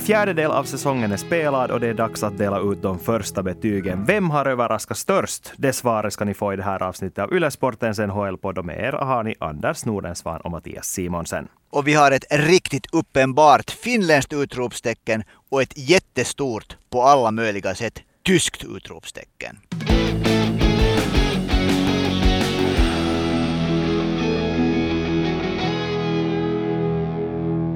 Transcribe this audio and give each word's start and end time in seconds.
En 0.00 0.06
fjärdedel 0.06 0.50
av 0.50 0.64
säsongen 0.64 1.12
är 1.12 1.16
spelad 1.16 1.70
och 1.70 1.80
det 1.80 1.88
är 1.88 1.94
dags 1.94 2.22
att 2.22 2.38
dela 2.38 2.60
ut 2.60 2.82
de 2.82 2.98
första 2.98 3.42
betygen. 3.42 4.04
Vem 4.04 4.30
har 4.30 4.46
överraskat 4.46 4.98
störst? 4.98 5.52
Det 5.56 5.72
svaret 5.72 6.12
ska 6.12 6.24
ni 6.24 6.34
få 6.34 6.52
i 6.52 6.56
det 6.56 6.62
här 6.62 6.82
avsnittet 6.82 7.18
av 7.18 7.34
Ylesportens 7.34 7.98
NHL-podd. 7.98 8.58
Och 8.58 8.64
med 8.64 8.78
er 8.78 8.92
har 8.92 9.22
ni 9.22 9.34
Anders 9.38 9.84
Nordensvan 9.84 10.40
och 10.40 10.50
Mattias 10.50 10.86
Simonsen. 10.86 11.48
Och 11.70 11.88
vi 11.88 11.94
har 11.94 12.12
ett 12.12 12.24
riktigt 12.30 12.86
uppenbart 12.94 13.70
finländskt 13.70 14.32
utropstecken 14.32 15.22
och 15.50 15.62
ett 15.62 15.78
jättestort, 15.78 16.76
på 16.90 17.02
alla 17.02 17.30
möjliga 17.30 17.74
sätt, 17.74 18.02
tyskt 18.26 18.64
utropstecken. 18.64 19.56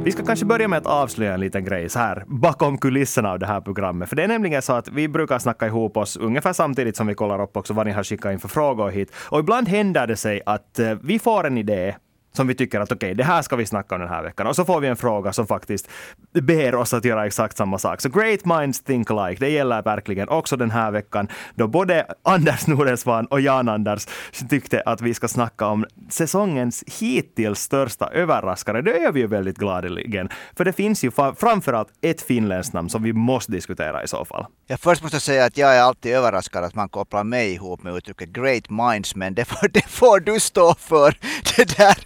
Vi 0.04 0.12
ska 0.12 0.24
kanske 0.24 0.46
börja 0.46 0.68
med 0.68 0.78
att 0.78 0.86
avslöja 0.86 1.34
en 1.34 1.40
liten 1.40 1.64
grej 1.64 1.88
så 1.88 1.98
här 1.98 2.24
bakom 2.26 2.78
kulisserna 2.78 3.30
av 3.30 3.38
det 3.38 3.46
här 3.46 3.60
programmet. 3.60 4.08
För 4.08 4.16
det 4.16 4.22
är 4.22 4.28
nämligen 4.28 4.62
så 4.62 4.72
att 4.72 4.88
vi 4.88 5.08
brukar 5.08 5.38
snacka 5.38 5.66
ihop 5.66 5.96
oss 5.96 6.16
ungefär 6.16 6.52
samtidigt 6.52 6.96
som 6.96 7.06
vi 7.06 7.14
kollar 7.14 7.42
upp 7.42 7.56
också 7.56 7.74
vad 7.74 7.86
ni 7.86 7.92
har 7.92 8.04
skickat 8.04 8.32
in 8.32 8.38
för 8.38 8.48
frågor 8.48 8.90
hit. 8.90 9.12
Och 9.16 9.40
ibland 9.40 9.68
händer 9.68 10.06
det 10.06 10.16
sig 10.16 10.42
att 10.46 10.78
eh, 10.78 10.94
vi 11.02 11.18
får 11.18 11.46
en 11.46 11.58
idé 11.58 11.94
som 12.36 12.46
vi 12.46 12.54
tycker 12.54 12.80
att 12.80 12.92
okej, 12.92 13.06
okay, 13.06 13.14
det 13.14 13.24
här 13.24 13.42
ska 13.42 13.56
vi 13.56 13.66
snacka 13.66 13.94
om 13.94 14.00
den 14.00 14.10
här 14.10 14.22
veckan. 14.22 14.46
Och 14.46 14.56
så 14.56 14.64
får 14.64 14.80
vi 14.80 14.88
en 14.88 14.96
fråga 14.96 15.32
som 15.32 15.46
faktiskt 15.46 15.88
ber 16.32 16.74
oss 16.74 16.94
att 16.94 17.04
göra 17.04 17.26
exakt 17.26 17.56
samma 17.56 17.78
sak. 17.78 18.00
Så 18.00 18.08
great 18.08 18.44
minds 18.44 18.82
think 18.82 19.10
alike. 19.10 19.44
Det 19.44 19.50
gäller 19.50 19.82
verkligen 19.82 20.28
också 20.28 20.56
den 20.56 20.70
här 20.70 20.90
veckan 20.90 21.28
då 21.54 21.68
både 21.68 22.06
Anders 22.22 22.66
Nordensvan 22.66 23.26
och 23.26 23.40
Jan-Anders 23.40 24.06
tyckte 24.50 24.82
att 24.86 25.00
vi 25.00 25.14
ska 25.14 25.28
snacka 25.28 25.66
om 25.66 25.84
säsongens 26.08 26.84
hittills 27.00 27.60
största 27.60 28.06
överraskare. 28.06 28.82
Det 28.82 28.98
är 28.98 29.12
vi 29.12 29.20
ju 29.20 29.26
väldigt 29.26 29.58
gladeligen. 29.58 30.28
För 30.56 30.64
det 30.64 30.72
finns 30.72 31.04
ju 31.04 31.10
framförallt 31.36 31.88
ett 32.00 32.22
finländskt 32.22 32.74
namn 32.74 32.90
som 32.90 33.02
vi 33.02 33.12
måste 33.12 33.52
diskutera 33.52 34.04
i 34.04 34.08
så 34.08 34.24
fall. 34.24 34.46
Jag 34.66 34.80
först 34.80 35.02
måste 35.02 35.20
säga 35.20 35.44
att 35.44 35.58
jag 35.58 35.76
är 35.76 35.82
alltid 35.82 36.12
överraskad 36.12 36.64
att 36.64 36.74
man 36.74 36.88
kopplar 36.88 37.24
mig 37.24 37.52
ihop 37.52 37.82
med 37.82 37.96
uttrycket 37.96 38.28
great 38.28 38.70
minds, 38.70 39.14
men 39.14 39.34
det 39.34 39.44
får, 39.44 39.68
det 39.72 39.88
får 39.88 40.20
du 40.20 40.40
stå 40.40 40.74
för. 40.74 41.18
Det 41.56 41.76
där 41.76 41.96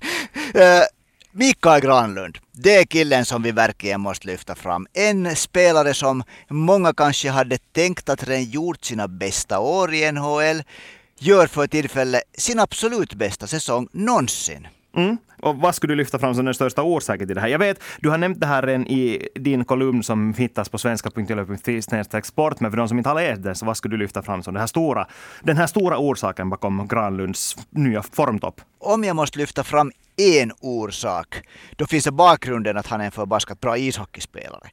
Mikael 1.32 1.80
Granlund, 1.80 2.38
det 2.52 2.76
är 2.76 2.84
killen 2.84 3.24
som 3.24 3.42
vi 3.42 3.52
verkligen 3.52 4.00
måste 4.00 4.26
lyfta 4.26 4.54
fram. 4.54 4.86
En 4.92 5.36
spelare 5.36 5.94
som 5.94 6.22
många 6.48 6.92
kanske 6.92 7.30
hade 7.30 7.58
tänkt 7.58 8.08
att 8.08 8.28
redan 8.28 8.44
gjort 8.44 8.84
sina 8.84 9.08
bästa 9.08 9.58
år 9.60 9.94
i 9.94 10.12
NHL, 10.12 10.62
gör 11.18 11.46
för 11.46 11.66
tillfället 11.66 12.22
sin 12.38 12.58
absolut 12.58 13.14
bästa 13.14 13.46
säsong 13.46 13.88
någonsin. 13.92 14.68
Mm. 14.96 15.16
Och 15.42 15.56
vad 15.56 15.74
skulle 15.74 15.92
du 15.92 15.96
lyfta 15.96 16.18
fram 16.18 16.34
som 16.34 16.44
den 16.44 16.54
största 16.54 16.82
orsaken 16.82 17.26
till 17.26 17.34
det 17.34 17.40
här? 17.40 17.48
Jag 17.48 17.58
vet, 17.58 17.82
du 18.00 18.10
har 18.10 18.18
nämnt 18.18 18.40
det 18.40 18.46
här 18.46 18.62
redan 18.62 18.86
i 18.86 19.28
din 19.34 19.64
kolumn 19.64 20.02
som 20.02 20.34
hittas 20.34 20.68
på 20.68 20.78
svenska.yle.fi 20.78 22.22
sport, 22.22 22.60
men 22.60 22.70
för 22.70 22.76
de 22.76 22.88
som 22.88 22.98
inte 22.98 23.10
har 23.10 23.14
läst 23.14 23.42
den, 23.42 23.54
så 23.54 23.66
vad 23.66 23.76
skulle 23.76 23.94
du 23.96 23.98
lyfta 23.98 24.22
fram 24.22 24.42
som 24.42 24.54
den 24.54 24.60
här 24.60 24.66
stora, 24.66 25.06
den 25.42 25.56
här 25.56 25.66
stora 25.66 25.98
orsaken 25.98 26.50
bakom 26.50 26.88
Granlunds 26.88 27.56
nya 27.70 28.02
formtopp? 28.02 28.60
Om 28.78 29.04
jag 29.04 29.16
måste 29.16 29.38
lyfta 29.38 29.64
fram 29.64 29.92
en 30.18 30.52
orsak, 30.60 31.46
då 31.76 31.86
finns 31.86 32.04
det 32.04 32.12
bakgrunden 32.12 32.76
att 32.76 32.86
han 32.86 33.00
är 33.00 33.04
en 33.04 33.10
förbaskat 33.12 33.60
bra 33.60 33.78
ishockeyspelare. 33.78 34.70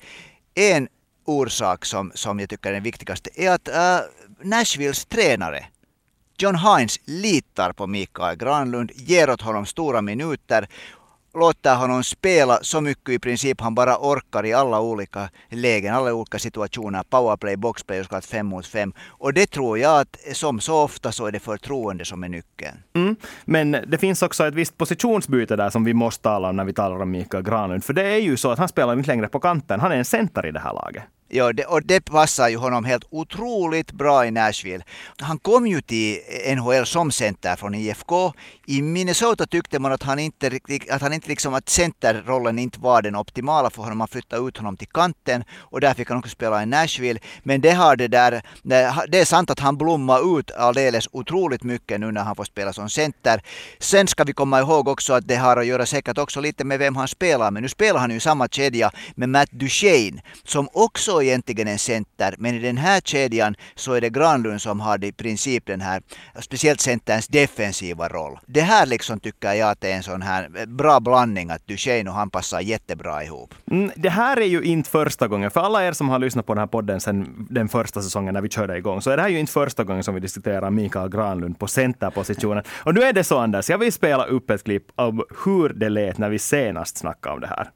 En 0.55 0.87
orsak 1.25 1.85
som, 1.85 2.11
som 2.15 2.39
jag 2.39 2.49
tycker 2.49 2.69
är 2.69 2.73
den 2.73 2.83
viktigaste 2.83 3.29
är 3.35 3.51
att 3.51 3.67
uh, 3.67 4.07
Nashvilles 4.41 5.05
tränare 5.05 5.65
John 6.37 6.55
Hines 6.55 6.99
litar 7.05 7.73
på 7.73 7.87
Mikael 7.87 8.37
Granlund, 8.37 8.91
ger 8.95 9.29
åt 9.29 9.41
honom 9.41 9.65
stora 9.65 10.01
minuter 10.01 10.67
låter 11.35 11.75
honom 11.75 12.03
spela 12.03 12.59
så 12.61 12.81
mycket 12.81 13.09
i 13.09 13.19
princip 13.19 13.61
han 13.61 13.75
bara 13.75 13.97
orkar 13.97 14.45
i 14.45 14.53
alla 14.53 14.81
olika 14.81 15.29
lägen, 15.49 15.95
alla 15.95 16.13
olika 16.13 16.39
situationer, 16.39 17.03
powerplay, 17.09 17.57
boxplay 17.57 17.99
och 17.99 18.05
såklart 18.05 18.25
fem 18.25 18.45
mot 18.45 18.67
fem. 18.67 18.93
Och 19.07 19.33
det 19.33 19.45
tror 19.45 19.79
jag 19.79 19.99
att 19.99 20.17
som 20.33 20.59
så 20.59 20.83
ofta 20.83 21.11
så 21.11 21.25
är 21.25 21.31
det 21.31 21.39
förtroende 21.39 22.05
som 22.05 22.23
är 22.23 22.29
nyckeln. 22.29 22.77
Mm. 22.95 23.15
Men 23.45 23.71
det 23.71 23.97
finns 23.97 24.21
också 24.21 24.47
ett 24.47 24.53
visst 24.53 24.77
positionsbyte 24.77 25.55
där 25.55 25.69
som 25.69 25.83
vi 25.83 25.93
måste 25.93 26.23
tala 26.23 26.49
om 26.49 26.55
när 26.55 26.65
vi 26.65 26.73
talar 26.73 27.01
om 27.01 27.11
Mikael 27.11 27.43
Granlund. 27.43 27.83
För 27.83 27.93
det 27.93 28.03
är 28.03 28.19
ju 28.19 28.37
så 28.37 28.51
att 28.51 28.59
han 28.59 28.67
spelar 28.67 28.97
inte 28.97 29.07
längre 29.07 29.27
på 29.27 29.39
kanten, 29.39 29.79
han 29.79 29.91
är 29.91 29.95
en 29.95 30.05
center 30.05 30.45
i 30.45 30.51
det 30.51 30.59
här 30.59 30.73
laget. 30.73 31.03
Ja, 31.35 31.53
det, 31.53 31.65
och 31.65 31.85
det 31.85 32.01
passar 32.01 32.49
ju 32.49 32.57
honom 32.57 32.85
helt 32.85 33.05
otroligt 33.09 33.91
bra 33.91 34.25
i 34.25 34.31
Nashville. 34.31 34.83
Han 35.19 35.39
kom 35.39 35.67
ju 35.67 35.81
till 35.81 36.19
NHL 36.57 36.85
som 36.85 37.11
center 37.11 37.55
från 37.55 37.75
IFK. 37.75 38.33
I 38.65 38.81
Minnesota 38.81 39.45
tyckte 39.45 39.79
man 39.79 39.91
att 39.91 40.03
han 40.03 40.19
inte, 40.19 40.59
att 40.89 41.01
han 41.01 41.13
inte 41.13 41.29
liksom 41.29 41.53
att 41.53 41.69
centerrollen 41.69 42.59
inte 42.59 42.79
var 42.79 43.01
den 43.01 43.15
optimala 43.15 43.69
för 43.69 43.81
honom. 43.81 43.97
Man 43.97 44.07
flyttade 44.07 44.47
ut 44.47 44.57
honom 44.57 44.77
till 44.77 44.87
kanten 44.87 45.43
och 45.57 45.81
där 45.81 45.93
fick 45.93 46.09
han 46.09 46.17
också 46.17 46.29
spela 46.29 46.63
i 46.63 46.65
Nashville. 46.65 47.19
Men 47.43 47.61
det 47.61 47.71
har 47.71 47.95
det 47.95 48.07
där, 48.07 48.41
det 49.07 49.19
är 49.19 49.25
sant 49.25 49.49
att 49.49 49.59
han 49.59 49.77
blommar 49.77 50.39
ut 50.39 50.51
alldeles 50.51 51.07
otroligt 51.11 51.63
mycket 51.63 51.99
nu 51.99 52.11
när 52.11 52.23
han 52.23 52.35
får 52.35 52.43
spela 52.43 52.73
som 52.73 52.89
center. 52.89 53.41
Sen 53.79 54.07
ska 54.07 54.23
vi 54.23 54.33
komma 54.33 54.59
ihåg 54.59 54.87
också 54.87 55.13
att 55.13 55.27
det 55.27 55.35
har 55.35 55.57
att 55.57 55.65
göra 55.65 55.85
säkert 55.85 56.17
också 56.17 56.41
lite 56.41 56.63
med 56.63 56.79
vem 56.79 56.95
han 56.95 57.07
spelar 57.07 57.51
med. 57.51 57.61
Nu 57.63 57.69
spelar 57.69 57.99
han 57.99 58.11
ju 58.11 58.17
i 58.17 58.19
samma 58.19 58.47
kedja 58.47 58.91
med 59.15 59.29
Matt 59.29 59.51
Duchene 59.51 60.21
som 60.43 60.69
också 60.73 61.24
egentligen 61.25 61.67
en 61.67 61.79
center, 61.79 62.35
men 62.37 62.55
i 62.55 62.59
den 62.59 62.77
här 62.77 63.01
kedjan 63.01 63.55
så 63.75 63.93
är 63.93 64.01
det 64.01 64.09
Granlund 64.09 64.61
som 64.61 64.79
har 64.79 65.03
i 65.03 65.11
princip 65.11 65.65
den 65.65 65.81
här, 65.81 66.01
speciellt 66.39 66.81
centerns 66.81 67.27
defensiva 67.27 68.07
roll. 68.07 68.39
Det 68.45 68.61
här 68.61 68.85
liksom 68.85 69.19
tycker 69.19 69.53
jag 69.53 69.69
att 69.69 69.81
det 69.81 69.91
är 69.91 69.95
en 69.95 70.03
sån 70.03 70.21
här 70.21 70.65
bra 70.65 70.99
blandning, 70.99 71.49
att 71.49 71.67
Duchene 71.67 72.09
och 72.09 72.15
han 72.15 72.29
passar 72.29 72.61
jättebra 72.61 73.23
ihop. 73.23 73.53
Mm, 73.71 73.91
det 73.95 74.09
här 74.09 74.37
är 74.37 74.45
ju 74.45 74.63
inte 74.63 74.89
första 74.89 75.27
gången, 75.27 75.51
för 75.51 75.61
alla 75.61 75.87
er 75.87 75.91
som 75.91 76.09
har 76.09 76.19
lyssnat 76.19 76.45
på 76.45 76.53
den 76.53 76.59
här 76.59 76.67
podden 76.67 77.01
sedan 77.01 77.47
den 77.49 77.69
första 77.69 78.01
säsongen 78.01 78.33
när 78.33 78.41
vi 78.41 78.49
körde 78.49 78.77
igång, 78.77 79.01
så 79.01 79.11
är 79.11 79.17
det 79.17 79.23
här 79.23 79.29
ju 79.29 79.39
inte 79.39 79.51
första 79.51 79.83
gången 79.83 80.03
som 80.03 80.13
vi 80.13 80.19
diskuterar 80.19 80.69
Mikael 80.69 81.09
Granlund 81.09 81.59
på 81.59 81.67
centerpositionen. 81.67 82.63
Och 82.83 82.93
nu 82.93 83.01
är 83.01 83.13
det 83.13 83.23
så 83.23 83.37
Anders, 83.37 83.69
jag 83.69 83.77
vill 83.77 83.93
spela 83.93 84.25
upp 84.25 84.49
ett 84.49 84.63
klipp 84.63 84.83
av 84.95 85.25
hur 85.45 85.69
det 85.69 85.89
lät 85.89 86.17
när 86.17 86.29
vi 86.29 86.39
senast 86.39 86.97
snackade 86.97 87.35
om 87.35 87.41
det 87.41 87.47
här. 87.47 87.69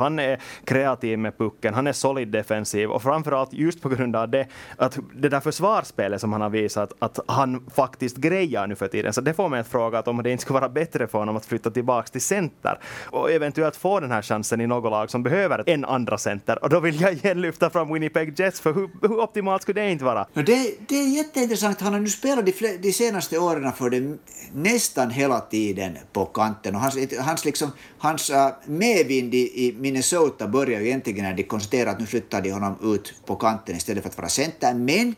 Han 0.00 0.18
är 0.18 0.38
kreativ 0.64 1.18
med 1.18 1.38
pucken, 1.38 1.74
han 1.74 1.86
är 1.86 1.92
solid 1.92 2.28
defensiv 2.28 2.90
och 2.90 3.02
framförallt 3.02 3.52
just 3.52 3.82
på 3.82 3.88
grund 3.88 4.16
av 4.16 4.28
det, 4.28 4.46
att 4.76 4.98
det 5.14 5.28
där 5.28 5.40
försvarsspelet 5.40 6.20
som 6.20 6.32
han 6.32 6.40
har 6.40 6.50
visat 6.50 6.92
att 6.98 7.18
han 7.26 7.66
faktiskt 7.74 8.16
grejar 8.16 8.66
nu 8.66 8.74
för 8.74 8.88
tiden. 8.88 9.12
Så 9.12 9.20
det 9.20 9.34
får 9.34 9.48
mig 9.48 9.60
att 9.60 9.68
fråga 9.68 9.98
att 9.98 10.08
om 10.08 10.22
det 10.22 10.30
inte 10.30 10.42
skulle 10.42 10.60
vara 10.60 10.68
bättre 10.68 11.06
för 11.06 11.18
honom 11.18 11.36
att 11.36 11.46
flytta 11.46 11.70
tillbaka 11.70 12.08
till 12.08 12.20
center 12.20 12.78
och 13.06 13.30
eventuellt 13.30 13.76
få 13.76 14.00
den 14.00 14.10
här 14.10 14.22
chansen 14.22 14.60
i 14.60 14.66
något 14.66 14.90
lag 14.90 15.10
som 15.10 15.22
behöver 15.22 15.64
en 15.66 15.84
andra 15.84 16.18
center. 16.18 16.62
Och 16.62 16.70
då 16.70 16.80
vill 16.80 17.00
jag 17.00 17.12
igen 17.12 17.40
lyfta 17.40 17.70
fram 17.70 17.92
Winnipeg 17.92 18.40
Jets, 18.40 18.60
för 18.60 18.72
hur, 18.72 18.90
hur 19.02 19.20
optimalt 19.20 19.62
skulle 19.62 19.80
det 19.80 19.90
inte 19.90 20.04
vara? 20.04 20.26
Det, 20.34 20.42
det 20.88 20.94
är 20.94 21.16
jätteintressant. 21.16 21.80
Han 21.80 21.92
har 21.92 22.00
nu 22.00 22.08
spelat 22.08 22.46
de, 22.46 22.78
de 22.82 22.92
senaste 22.92 23.38
åren 23.38 23.72
för 23.72 23.90
det 23.90 24.18
nästan 24.52 25.10
hela 25.10 25.40
tiden 25.40 25.98
på 26.12 26.24
kanten 26.24 26.74
och 26.74 26.80
hans, 26.80 26.96
hans, 27.18 27.44
liksom, 27.44 27.72
hans 27.98 28.30
uh, 28.30 28.36
medvind 28.66 29.34
i, 29.34 29.66
i 29.66 29.72
Minnesota 29.90 30.48
börjar 30.48 30.80
ju 30.80 30.86
egentligen 30.86 31.24
när 31.24 31.34
de 31.34 31.42
konstaterar 31.42 31.90
att 31.90 32.00
nu 32.00 32.06
flyttar 32.06 32.40
de 32.40 32.50
honom 32.50 32.94
ut 32.94 33.14
på 33.26 33.36
kanten 33.36 33.76
istället 33.76 34.02
för 34.02 34.10
att 34.10 34.18
vara 34.18 34.28
center. 34.28 34.74
Men 34.74 35.14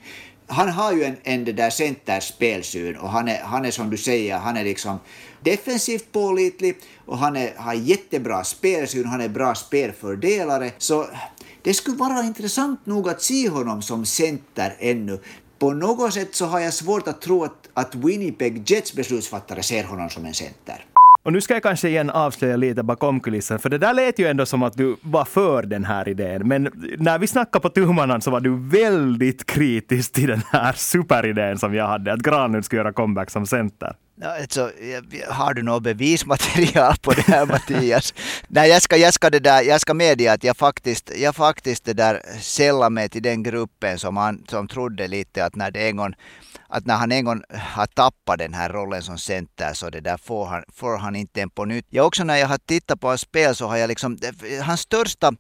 han 0.47 0.69
har 0.69 0.93
ju 0.93 1.05
en, 1.05 1.17
en 1.23 1.45
det 1.45 1.53
där 1.53 1.71
centerspelsyn 1.71 2.97
och 2.97 3.09
han 3.09 3.29
är, 3.29 3.41
han 3.41 3.65
är 3.65 3.71
som 3.71 3.91
du 3.91 3.97
säger, 3.97 4.39
han 4.39 4.57
är 4.57 4.65
liksom 4.65 4.99
defensivt 5.41 6.13
pålitlig 6.13 6.77
och 7.07 7.19
han 7.19 7.37
är, 7.37 7.55
har 7.57 7.75
jättebra 7.75 8.45
spelsyn, 8.45 9.07
han 9.07 9.21
är 9.21 9.29
bra 9.29 9.55
spelfördelare. 9.55 10.71
Så 10.79 11.07
det 11.63 11.75
skulle 11.75 11.97
vara 11.97 12.23
intressant 12.23 12.87
nog 12.87 13.09
att 13.09 13.23
se 13.23 13.49
honom 13.49 13.83
som 13.83 14.07
center 14.07 14.77
ännu. 14.79 15.19
På 15.59 15.73
något 15.73 16.15
sätt 16.15 16.35
så 16.35 16.47
har 16.47 16.61
jag 16.61 16.75
svårt 16.75 17.09
att 17.09 17.21
tro 17.21 17.45
att, 17.45 17.69
att 17.75 17.95
Winnipeg 17.95 18.71
Jets 18.71 18.93
beslutsfattare 18.93 19.63
ser 19.63 19.85
honom 19.85 20.11
som 20.11 20.27
en 20.27 20.35
center. 20.35 20.85
Och 21.23 21.33
nu 21.33 21.41
ska 21.41 21.55
jag 21.55 21.63
kanske 21.63 21.89
igen 21.89 22.11
avslöja 22.11 22.57
lite 22.57 22.83
bakom 22.83 23.21
kulissen, 23.21 23.59
för 23.59 23.69
det 23.69 23.79
där 23.79 23.95
lät 23.95 24.19
ju 24.19 24.27
ändå 24.27 24.47
som 24.47 24.63
att 24.63 24.77
du 24.77 24.97
var 25.03 25.25
för 25.25 25.63
den 25.63 25.85
här 25.85 26.09
idén. 26.09 26.49
Men 26.49 26.71
när 26.99 27.19
vi 27.19 27.27
snackade 27.27 27.63
på 27.63 27.69
tummanan 27.69 28.21
så 28.23 28.31
var 28.31 28.41
du 28.41 28.57
väldigt 28.57 29.47
kritisk 29.47 30.13
till 30.13 30.29
den 30.29 30.43
här 30.51 30.73
superidén 30.73 31.59
som 31.59 31.75
jag 31.75 31.87
hade, 31.87 32.13
att 32.13 32.21
Granlund 32.21 32.65
skulle 32.65 32.81
göra 32.81 32.93
comeback 32.93 33.31
som 33.31 33.47
center. 33.47 33.97
Alltså, 34.25 34.71
har 35.29 35.55
du 35.55 35.63
något 35.63 35.83
bevismaterial 35.83 36.95
på 37.03 37.13
det 37.13 37.23
här 37.23 37.47
Mattias? 37.47 38.15
Nej, 38.49 38.71
jag 38.71 38.83
ska, 38.83 38.97
jag 38.97 39.15
ska, 39.15 39.31
det 39.31 39.39
där, 39.39 39.63
jag 39.63 39.81
ska 39.81 39.95
medge 39.95 40.33
att 40.33 40.45
jag 40.45 40.57
faktiskt, 40.57 41.13
jag 41.17 41.37
faktiskt 41.37 41.85
det 41.85 41.93
där 41.93 42.21
sällar 42.41 42.91
mig 42.91 43.09
till 43.09 43.23
den 43.23 43.43
gruppen 43.43 43.99
som, 43.99 44.17
han, 44.17 44.45
som 44.49 44.69
trodde 44.69 45.09
lite 45.09 45.45
att 45.45 45.57
när 45.57 45.71
det 45.71 45.89
en 45.89 45.97
gång 45.97 46.15
att 46.73 46.87
när 46.87 46.97
han 46.97 47.13
en 47.13 47.25
gång 47.25 47.43
har 47.51 47.87
tappat 47.87 48.39
den 48.39 48.55
här 48.55 48.69
rollen 48.69 49.03
som 49.03 49.19
center 49.19 49.73
så 49.73 49.91
det 49.91 50.01
där 50.01 50.17
får 50.17 50.47
han, 50.47 50.65
får 50.73 50.99
han 50.99 51.17
inte 51.17 51.43
en 51.43 51.51
på 51.51 51.65
nytt. 51.65 51.87
Ja, 51.91 52.03
också 52.03 52.25
när 52.25 52.37
jag 52.37 52.49
har 52.49 52.59
tittat 52.59 53.01
på 53.01 53.09
hans 53.09 53.21
spel 53.21 53.55
så 53.55 53.67
har 53.67 53.77
jag 53.77 53.89
liksom, 53.89 54.19
eh, 54.23 54.65
hans 54.65 54.81
största, 54.81 55.33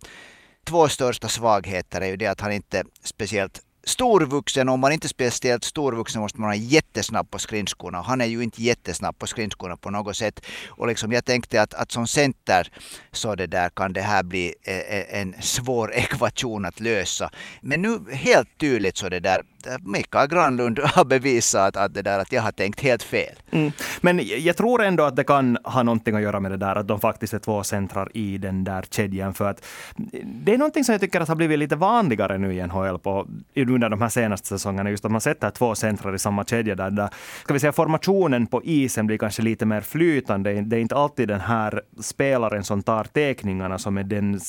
två 0.64 0.88
största 0.88 1.28
svagheter 1.28 2.00
är 2.00 2.06
ju 2.06 2.16
det 2.16 2.26
att 2.26 2.40
han 2.40 2.52
inte 2.52 2.84
speciellt 3.04 3.60
storvuxen, 3.84 4.68
om 4.68 4.80
man 4.80 4.92
inte 4.92 5.06
är 5.06 5.08
speciellt 5.08 5.64
storvuxen 5.64 6.22
måste 6.22 6.40
man 6.40 6.48
vara 6.48 6.56
jättesnabb 6.56 7.30
på 7.30 7.38
skridskorna. 7.38 8.00
Han 8.00 8.20
är 8.20 8.26
ju 8.26 8.42
inte 8.42 8.62
jättesnabb 8.62 9.18
på 9.18 9.26
skridskorna 9.26 9.76
på 9.76 9.90
något 9.90 10.16
sätt. 10.16 10.40
Och 10.68 10.86
liksom 10.86 11.12
jag 11.12 11.24
tänkte 11.24 11.62
att, 11.62 11.74
att 11.74 11.92
som 11.92 12.06
center 12.06 12.72
så 13.12 13.34
det 13.34 13.46
där 13.46 13.68
kan 13.68 13.92
det 13.92 14.00
här 14.00 14.22
bli 14.22 14.54
eh, 14.62 14.76
eh, 14.76 15.20
en 15.20 15.34
svår 15.40 15.92
ekvation 15.94 16.64
att 16.64 16.80
lösa. 16.80 17.30
Men 17.60 17.82
nu 17.82 17.98
helt 18.12 18.58
tydligt 18.58 18.96
så 18.96 19.08
det 19.08 19.20
där 19.20 19.42
Mikael 19.80 20.28
Granlund 20.28 20.78
har 20.78 21.04
bevisat 21.04 21.76
att, 21.76 21.94
det 21.94 22.02
där, 22.02 22.18
att 22.18 22.32
jag 22.32 22.42
har 22.42 22.52
tänkt 22.52 22.80
helt 22.80 23.02
fel. 23.02 23.34
Mm. 23.50 23.72
Men 24.00 24.20
jag 24.24 24.56
tror 24.56 24.82
ändå 24.82 25.04
att 25.04 25.16
det 25.16 25.24
kan 25.24 25.58
ha 25.64 25.82
någonting 25.82 26.14
att 26.14 26.22
göra 26.22 26.40
med 26.40 26.50
det 26.50 26.56
där 26.56 26.76
att 26.76 26.88
de 26.88 27.00
faktiskt 27.00 27.34
är 27.34 27.38
två 27.38 27.62
centrar 27.64 28.08
i 28.14 28.38
den 28.38 28.64
där 28.64 28.84
kedjan. 28.90 29.34
För 29.34 29.50
att 29.50 29.64
mm, 29.98 30.42
det 30.44 30.54
är 30.54 30.58
någonting 30.58 30.84
som 30.84 30.92
jag 30.92 31.00
tycker 31.00 31.20
att 31.20 31.28
har 31.28 31.36
blivit 31.36 31.58
lite 31.58 31.76
vanligare 31.76 32.38
nu 32.38 32.54
i 32.54 32.66
NHL 32.66 32.98
på, 32.98 33.26
under 33.74 33.88
de 33.88 34.02
här 34.02 34.08
senaste 34.08 34.48
säsongerna. 34.48 34.90
Just 34.90 35.04
att 35.04 35.10
man 35.10 35.20
sätter 35.20 35.50
två 35.50 35.74
centrar 35.74 36.14
i 36.14 36.18
samma 36.18 36.44
kedja. 36.44 36.74
Där, 36.74 36.90
där 36.90 37.08
ska 37.42 37.54
vi 37.54 37.60
säga, 37.60 37.72
formationen 37.72 38.46
på 38.46 38.62
isen 38.64 39.06
blir 39.06 39.18
kanske 39.18 39.42
lite 39.42 39.66
mer 39.66 39.80
flytande. 39.80 40.60
Det 40.60 40.76
är 40.76 40.80
inte 40.80 40.96
alltid 40.96 41.28
den 41.28 41.40
här 41.40 41.82
spelaren 42.00 42.64
som 42.64 42.82
tar 42.82 43.04
teckningarna 43.04 43.78
som 43.78 43.98
är 43.98 44.04
den, 44.04 44.40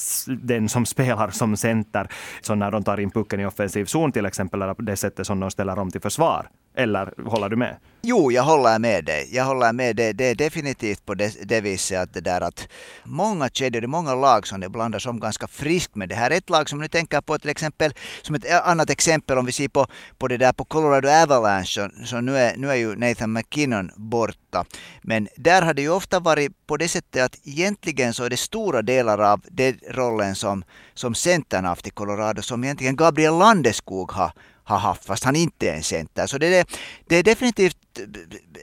den 0.41 0.69
som 0.69 0.85
spelar 0.85 1.29
som 1.29 1.57
center. 1.57 2.07
Så 2.41 2.55
när 2.55 2.71
de 2.71 2.83
tar 2.83 2.99
in 2.99 3.11
pucken 3.11 3.39
i 3.39 3.45
offensiv 3.45 3.85
zon 3.85 4.11
till 4.11 4.25
exempel, 4.25 4.61
eller 4.61 4.75
det 4.81 4.95
sättet 4.95 5.27
som 5.27 5.39
de 5.39 5.51
ställer 5.51 5.79
om 5.79 5.91
till 5.91 6.01
försvar. 6.01 6.47
Eller 6.75 7.13
håller 7.25 7.49
du 7.49 7.55
med? 7.55 7.77
Jo, 8.05 8.31
jag 8.31 8.43
håller 8.43 8.79
med 8.79 9.05
dig. 9.05 9.29
Jag 9.31 9.43
håller 9.43 9.73
med 9.73 9.95
dig. 9.95 10.13
Det 10.13 10.25
är 10.25 10.35
definitivt 10.35 11.05
på 11.05 11.13
det, 11.13 11.35
det 11.43 11.61
viset 11.61 11.99
att 11.99 12.13
det 12.13 12.21
där 12.21 12.41
att 12.41 12.67
många 13.03 13.49
kedjor, 13.49 13.87
många 13.87 14.15
lag 14.15 14.47
som 14.47 14.59
det 14.59 14.69
blandas 14.69 15.05
om 15.05 15.19
ganska 15.19 15.47
friskt 15.47 15.95
med 15.95 16.09
det 16.09 16.15
här. 16.15 16.31
Ett 16.31 16.49
lag 16.49 16.69
som 16.69 16.79
nu 16.79 16.87
tänker 16.87 17.21
på 17.21 17.39
till 17.39 17.49
exempel, 17.49 17.93
som 18.21 18.35
ett 18.35 18.51
annat 18.65 18.89
exempel 18.89 19.37
om 19.37 19.45
vi 19.45 19.51
ser 19.51 19.67
på, 19.67 19.87
på 20.17 20.27
det 20.27 20.37
där 20.37 20.53
på 20.53 20.65
Colorado 20.65 21.09
Avalanche, 21.09 21.65
så, 21.65 21.89
så 22.05 22.21
nu, 22.21 22.37
är, 22.37 22.57
nu 22.57 22.69
är 22.69 22.75
ju 22.75 22.95
Nathan 22.95 23.33
McKinnon 23.33 23.91
borta. 23.95 24.65
Men 25.01 25.27
där 25.35 25.61
har 25.61 25.73
det 25.73 25.81
ju 25.81 25.89
ofta 25.89 26.19
varit 26.19 26.67
på 26.67 26.77
det 26.77 26.87
sättet 26.87 27.25
att 27.25 27.39
egentligen 27.43 28.13
så 28.13 28.23
är 28.23 28.29
det 28.29 28.37
stora 28.37 28.81
delar 28.81 29.19
av 29.19 29.41
den 29.49 29.79
rollen 29.89 30.35
som, 30.35 30.63
som 30.93 31.15
centern 31.15 31.65
haft 31.65 31.87
i 31.87 31.89
Colorado 31.89 32.41
som 32.41 32.63
egentligen 32.63 32.95
Gabriel 32.95 33.37
Landeskog 33.37 34.11
har 34.11 34.31
har 34.63 34.77
haft, 34.77 35.05
fast 35.05 35.23
han 35.23 35.35
inte 35.35 35.69
är 35.69 35.73
en 35.73 35.83
center. 35.83 36.27
Så 36.27 36.37
det 36.37 36.47
är, 36.47 36.65
det 37.07 37.15
är 37.15 37.23
definitivt 37.23 37.77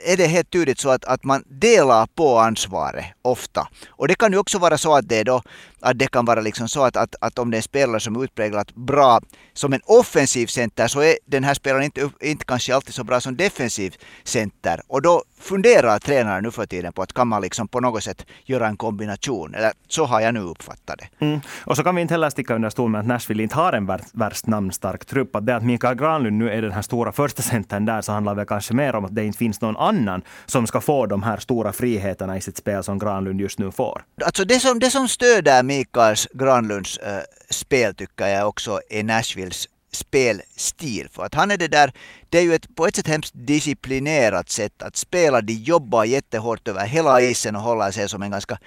är 0.05 0.17
det 0.17 0.27
helt 0.27 0.51
tydligt 0.51 0.79
så 0.79 0.91
att, 0.91 1.05
att 1.05 1.25
man 1.25 1.45
delar 1.49 2.07
på 2.07 2.39
ansvaret 2.39 3.05
ofta. 3.23 3.69
Och 3.89 4.09
det 4.09 4.15
kan 4.15 4.33
ju 4.33 4.39
också 4.39 4.59
vara 4.59 4.79
så 4.79 4.95
att 4.97 5.09
det, 5.09 5.25
då, 5.25 5.43
att 5.81 5.99
det 5.99 6.07
kan 6.07 6.25
vara 6.25 6.41
liksom 6.41 6.69
så 6.69 6.83
att, 6.83 6.97
att, 6.97 7.15
att 7.21 7.39
om 7.39 7.51
det 7.51 7.55
är 7.55 7.59
en 7.59 7.63
spelare 7.63 8.01
som 8.01 8.17
är 8.17 8.25
utpräglat 8.25 8.75
bra 8.75 9.21
som 9.53 9.73
en 9.73 9.81
offensiv 9.85 10.47
center 10.47 10.89
så 10.89 11.01
är 11.01 11.17
den 11.27 11.45
här 11.45 11.55
spelaren 11.55 11.85
inte, 11.85 12.11
inte 12.21 12.45
kanske 12.45 12.75
alltid 12.75 12.95
så 12.95 13.05
bra 13.05 13.21
som 13.21 13.37
defensiv 13.37 13.95
center. 14.25 14.81
Och 14.87 15.03
då 15.03 15.23
funderar 15.41 15.99
tränaren 15.99 16.43
nu 16.43 16.51
för 16.51 16.67
tiden 16.67 16.93
på 16.93 17.03
att 17.03 17.13
kan 17.13 17.29
man 17.29 17.43
liksom 17.43 17.69
på 17.69 17.81
något 17.81 18.05
sätt 18.05 18.27
göra 18.45 18.69
en 18.69 18.77
kombination. 18.77 19.55
Eller 19.55 19.73
så 19.89 20.05
har 20.05 20.21
jag 20.21 20.35
nu 20.35 20.41
uppfattat 20.41 20.99
det. 20.99 21.27
Mm. 21.27 21.41
Och 21.65 21.77
så 21.77 21.85
kan 21.85 21.95
vi 21.95 22.03
inte 22.03 22.15
heller 22.15 22.31
sticka 22.31 22.55
under 22.55 22.71
stol 22.71 22.91
med 22.91 23.01
att 23.01 23.07
Nashville 23.07 23.43
inte 23.43 23.57
har 23.57 23.73
en 23.73 23.87
värst 24.13 24.47
namnstark 24.47 25.05
trupp. 25.05 25.37
Att 25.37 25.47
det 25.47 25.57
att 25.57 25.65
Mikael 25.65 25.97
Granlund 25.97 26.39
nu 26.39 26.51
är 26.51 26.63
den 26.63 26.73
här 26.73 26.83
stora 26.83 27.13
första 27.13 27.43
centern 27.43 27.85
där 27.85 28.01
så 28.01 28.13
handlar 28.13 28.35
väl 28.35 28.47
kanske 28.47 28.75
mer 28.75 28.95
om 28.95 29.05
att 29.05 29.15
det 29.21 29.27
inte 29.27 29.39
finns 29.39 29.61
någon 29.61 29.77
annan 29.77 30.23
som 30.47 30.67
ska 30.67 30.81
få 30.81 31.07
de 31.07 31.23
här 31.23 31.37
stora 31.37 31.73
friheterna 31.73 32.37
i 32.37 32.41
sitt 32.41 32.57
spel 32.57 32.85
som 32.85 32.99
Granlund 32.99 33.41
just 33.41 33.59
nu 33.59 33.71
får. 33.71 34.03
Alltså 34.25 34.45
det 34.45 34.61
som, 34.61 34.79
det 34.79 34.91
som 34.91 35.09
stöder 35.09 35.63
Mikaels 35.63 36.29
Granlunds 36.33 36.99
äh, 36.99 37.23
spel 37.51 37.95
tycker 37.95 38.27
jag 38.27 38.49
också 38.49 38.81
är 38.91 39.03
Nashvilles 39.05 39.69
spelstil. 39.93 41.09
För 41.13 41.25
att 41.25 41.35
han 41.35 41.51
är 41.51 41.57
det 41.57 41.69
där, 41.69 41.93
det 42.29 42.39
är 42.39 42.43
ju 42.43 42.55
ett 42.55 42.77
på 42.77 42.87
ett 42.87 42.97
sätt 42.97 43.07
hemskt 43.07 43.33
disciplinerat 43.35 44.51
sätt 44.51 44.83
att 44.83 44.97
spela. 44.97 45.41
De 45.41 45.53
jobbar 45.53 46.05
jättehårt 46.05 46.69
över 46.69 46.87
hela 46.87 47.21
isen 47.21 47.57
och 47.57 47.63
håller 47.63 47.91
sig 47.91 48.09
som 48.09 48.23
en 48.23 48.31
ganska 48.31 48.59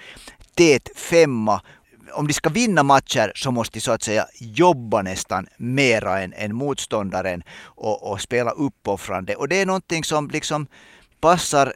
tät 0.54 0.88
femma 0.96 1.60
om 2.12 2.26
de 2.26 2.32
ska 2.32 2.50
vinna 2.50 2.82
matcher 2.82 3.32
så 3.34 3.50
måste 3.50 3.76
de 3.76 3.80
så 3.80 3.92
att 3.92 4.02
säga 4.02 4.26
jobba 4.40 5.02
nästan 5.02 5.46
mera 5.56 6.20
än, 6.20 6.32
än 6.32 6.54
motståndaren 6.54 7.42
och, 7.64 8.12
och 8.12 8.20
spela 8.20 8.50
uppoffrande. 8.50 9.36
Och 9.36 9.48
det 9.48 9.60
är 9.60 9.66
någonting 9.66 10.04
som 10.04 10.28
liksom 10.30 10.66
passar 11.20 11.72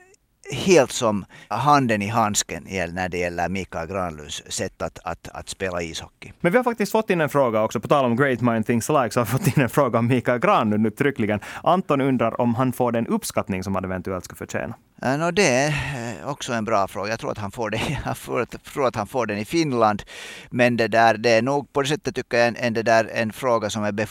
helt 0.52 0.92
som 0.92 1.24
handen 1.48 2.02
i 2.02 2.08
handsken 2.08 2.66
när 2.92 3.08
det 3.08 3.18
gäller 3.18 3.48
Mikael 3.48 3.88
Granlunds 3.88 4.42
sätt 4.48 4.82
att, 4.82 4.98
att, 5.04 5.28
att 5.28 5.48
spela 5.48 5.82
ishockey. 5.82 6.32
Men 6.40 6.52
vi 6.52 6.58
har 6.58 6.64
faktiskt 6.64 6.92
fått 6.92 7.10
in 7.10 7.20
en 7.20 7.28
fråga 7.28 7.62
också, 7.62 7.80
på 7.80 7.88
tal 7.88 8.04
om 8.04 8.16
Great 8.16 8.40
Mind 8.40 8.66
Things 8.66 8.90
Alike, 8.90 9.14
så 9.14 9.20
har 9.20 9.24
vi 9.24 9.30
fått 9.30 9.56
in 9.56 9.62
en 9.62 9.70
fråga 9.70 9.98
om 9.98 10.06
Mikael 10.06 10.38
Granlund 10.38 10.86
uttryckligen. 10.86 11.40
Anton 11.62 12.00
undrar 12.00 12.40
om 12.40 12.54
han 12.54 12.72
får 12.72 12.92
den 12.92 13.06
uppskattning 13.06 13.64
som 13.64 13.74
han 13.74 13.84
eventuellt 13.84 14.24
skulle 14.24 14.38
förtjäna. 14.38 14.74
Eh, 15.02 15.10
ja, 15.10 15.16
no, 15.16 15.30
det 15.30 15.48
är 15.48 15.68
eh, 15.68 16.28
också 16.28 16.52
en 16.52 16.64
bra 16.64 16.88
fråga. 16.88 17.10
Jag 17.10 17.20
tror 17.20 17.32
att 17.32 17.38
han 17.38 17.50
får, 17.50 17.70
det, 17.70 17.80
jag 18.04 18.62
tror 18.64 18.86
att 18.86 18.96
han 18.96 19.06
får 19.06 19.26
den 19.26 19.38
i 19.38 19.44
Finland. 19.44 20.02
Men 20.50 20.76
det, 20.76 20.88
där, 20.88 21.16
det 21.16 21.30
är 21.30 21.42
nog 21.42 21.72
på 21.72 21.82
det 21.82 21.88
sättet 21.88 22.14
tycker 22.14 22.38
jag 22.38 22.48
en, 22.48 22.56
en, 22.56 22.74
det 22.74 22.82
där, 22.82 23.10
en 23.14 23.32
fråga 23.32 23.70
som 23.70 23.84
är 23.84 24.06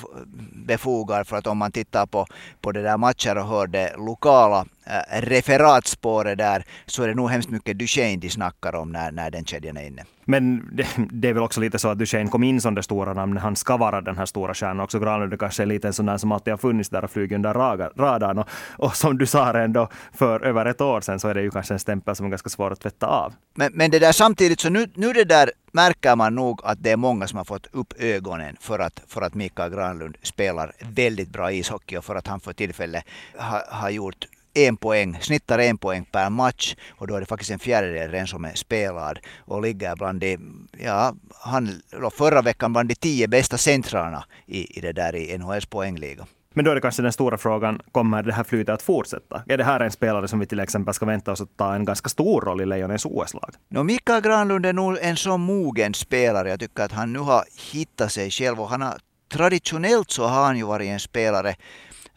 befogad. 0.65 1.27
För 1.27 1.37
att 1.37 1.47
om 1.47 1.57
man 1.57 1.71
tittar 1.71 2.05
på, 2.05 2.27
på 2.61 2.71
det 2.71 2.81
där 2.81 2.97
matcher 2.97 3.37
och 3.37 3.47
hör 3.47 3.67
det 3.67 3.95
lokala 3.97 4.65
referatspåret 5.09 6.37
där 6.37 6.63
så 6.85 7.03
är 7.03 7.07
det 7.07 7.13
nog 7.13 7.29
hemskt 7.29 7.49
mycket 7.49 7.79
Duchene 7.79 8.17
de 8.17 8.29
snackar 8.29 8.75
om 8.75 8.91
när, 8.91 9.11
när 9.11 9.31
den 9.31 9.45
kedjan 9.45 9.77
är 9.77 9.87
inne. 9.87 10.05
Men 10.25 10.69
det, 10.75 10.87
det, 11.11 11.29
är 11.29 11.33
väl 11.33 11.43
också 11.43 11.61
lite 11.61 11.79
så 11.79 11.87
att 11.89 11.97
Duchene 11.97 12.29
kom 12.29 12.43
in 12.43 12.61
som 12.61 12.75
det 12.75 12.83
stora 12.83 13.13
namnet. 13.13 13.43
Han 13.43 13.55
ska 13.55 13.77
vara 13.77 14.01
den 14.01 14.17
här 14.17 14.25
stora 14.25 14.53
stjärnan. 14.53 14.79
Också 14.79 14.99
Granlund 14.99 15.39
kanske 15.39 15.63
är 15.63 15.67
lite 15.67 15.87
en 15.87 15.93
sån 15.93 16.05
där 16.05 16.17
som 16.17 16.31
alltid 16.31 16.53
har 16.53 16.57
funnits 16.57 16.89
där 16.89 17.03
och 17.03 17.11
flugit 17.11 17.35
under 17.35 17.53
radarn. 17.53 18.37
Och, 18.37 18.47
och 18.77 18.95
som 18.95 19.17
du 19.17 19.25
sa 19.25 19.53
ändå 19.53 19.89
för 20.13 20.45
över 20.45 20.65
ett 20.65 20.81
år 20.81 21.01
sedan 21.01 21.19
så 21.19 21.27
är 21.27 21.33
det 21.33 21.41
ju 21.41 21.51
kanske 21.51 21.73
en 21.73 21.79
stämpel 21.79 22.15
som 22.15 22.25
är 22.25 22.29
ganska 22.29 22.49
svår 22.49 22.71
att 22.71 22.79
tvätta 22.79 23.07
av. 23.07 23.33
Men, 23.55 23.71
men 23.73 23.91
det 23.91 23.99
där 23.99 24.11
samtidigt 24.11 24.59
så 24.59 24.69
nu, 24.69 24.87
nu 24.93 25.13
det 25.13 25.23
där 25.23 25.51
märker 25.71 26.15
man 26.15 26.35
nog 26.35 26.61
att 26.63 26.83
det 26.83 26.91
är 26.91 26.97
många 26.97 27.27
som 27.27 27.37
har 27.37 27.45
fått 27.45 27.67
upp 27.71 27.93
ögonen 27.99 28.55
för 28.59 28.79
att, 28.79 29.01
för 29.07 29.21
att 29.21 29.33
Mikael 29.33 29.71
Granlund 29.71 30.17
spelar 30.23 30.71
väldigt 30.79 31.29
bra 31.29 31.51
ishockey 31.51 31.97
och 31.97 32.05
för 32.05 32.15
att 32.15 32.27
han 32.27 32.39
för 32.39 32.53
tillfället 32.53 33.03
har, 33.37 33.63
har 33.69 33.89
gjort 33.89 34.25
en 34.57 34.77
poäng, 34.77 35.17
snittar 35.21 35.59
en 35.59 35.77
poäng 35.77 36.05
per 36.11 36.29
match 36.29 36.75
och 36.89 37.07
då 37.07 37.15
är 37.15 37.19
det 37.19 37.25
faktiskt 37.25 37.51
en 37.51 37.59
fjärdedel 37.59 38.11
redan 38.11 38.27
som 38.27 38.45
är 38.45 38.55
spelad 38.55 39.19
och 39.37 39.61
ligger 39.61 39.95
bland 39.95 40.19
de, 40.19 40.37
ja, 40.77 41.15
han, 41.41 41.81
förra 42.17 42.41
veckan 42.41 42.73
bland 42.73 42.89
de 42.89 42.95
tio 42.95 43.27
bästa 43.27 43.57
centrarna 43.57 44.23
i, 44.45 44.77
i 44.77 44.81
det 44.81 44.91
där 44.91 45.15
i 45.15 45.37
NHLs 45.37 45.65
poängliga. 45.65 46.27
Men 46.57 46.65
då 46.65 46.71
är 46.71 46.75
det 46.75 46.81
kanske 46.81 47.01
den 47.01 47.13
stora 47.13 47.37
frågan, 47.37 47.81
kommer 47.91 48.23
det 48.23 48.33
här 48.33 48.43
flytet 48.43 48.73
att 48.73 48.81
fortsätta? 48.81 49.43
Är 49.47 49.57
det 49.57 49.63
här 49.63 49.79
en 49.79 49.91
spelare 49.91 50.27
som 50.27 50.39
vi 50.39 50.45
till 50.45 50.59
exempel 50.59 50.93
ska 50.93 51.05
vänta 51.05 51.31
oss 51.31 51.41
att 51.41 51.57
ta 51.57 51.75
en 51.75 51.85
ganska 51.85 52.09
stor 52.09 52.41
roll 52.41 52.61
i 52.61 52.65
Lejonens 52.65 53.05
OS-lag? 53.05 53.55
No, 53.69 53.83
Mikael 53.83 54.21
Granlund 54.21 54.65
är 54.65 54.73
nog 54.73 54.97
en 55.01 55.17
så 55.17 55.37
mogen 55.37 55.93
spelare. 55.93 56.49
Jag 56.49 56.59
tycker 56.59 56.83
att 56.83 56.91
han 56.91 57.13
nu 57.13 57.19
har 57.19 57.43
hittat 57.71 58.11
sig 58.11 58.31
själv 58.31 58.61
och 58.61 58.69
han 58.69 58.81
har 58.81 58.97
traditionellt 59.29 60.11
så 60.11 60.25
har 60.25 60.45
han 60.45 60.57
ju 60.57 60.63
varit 60.63 60.87
en 60.87 60.99
spelare 60.99 61.55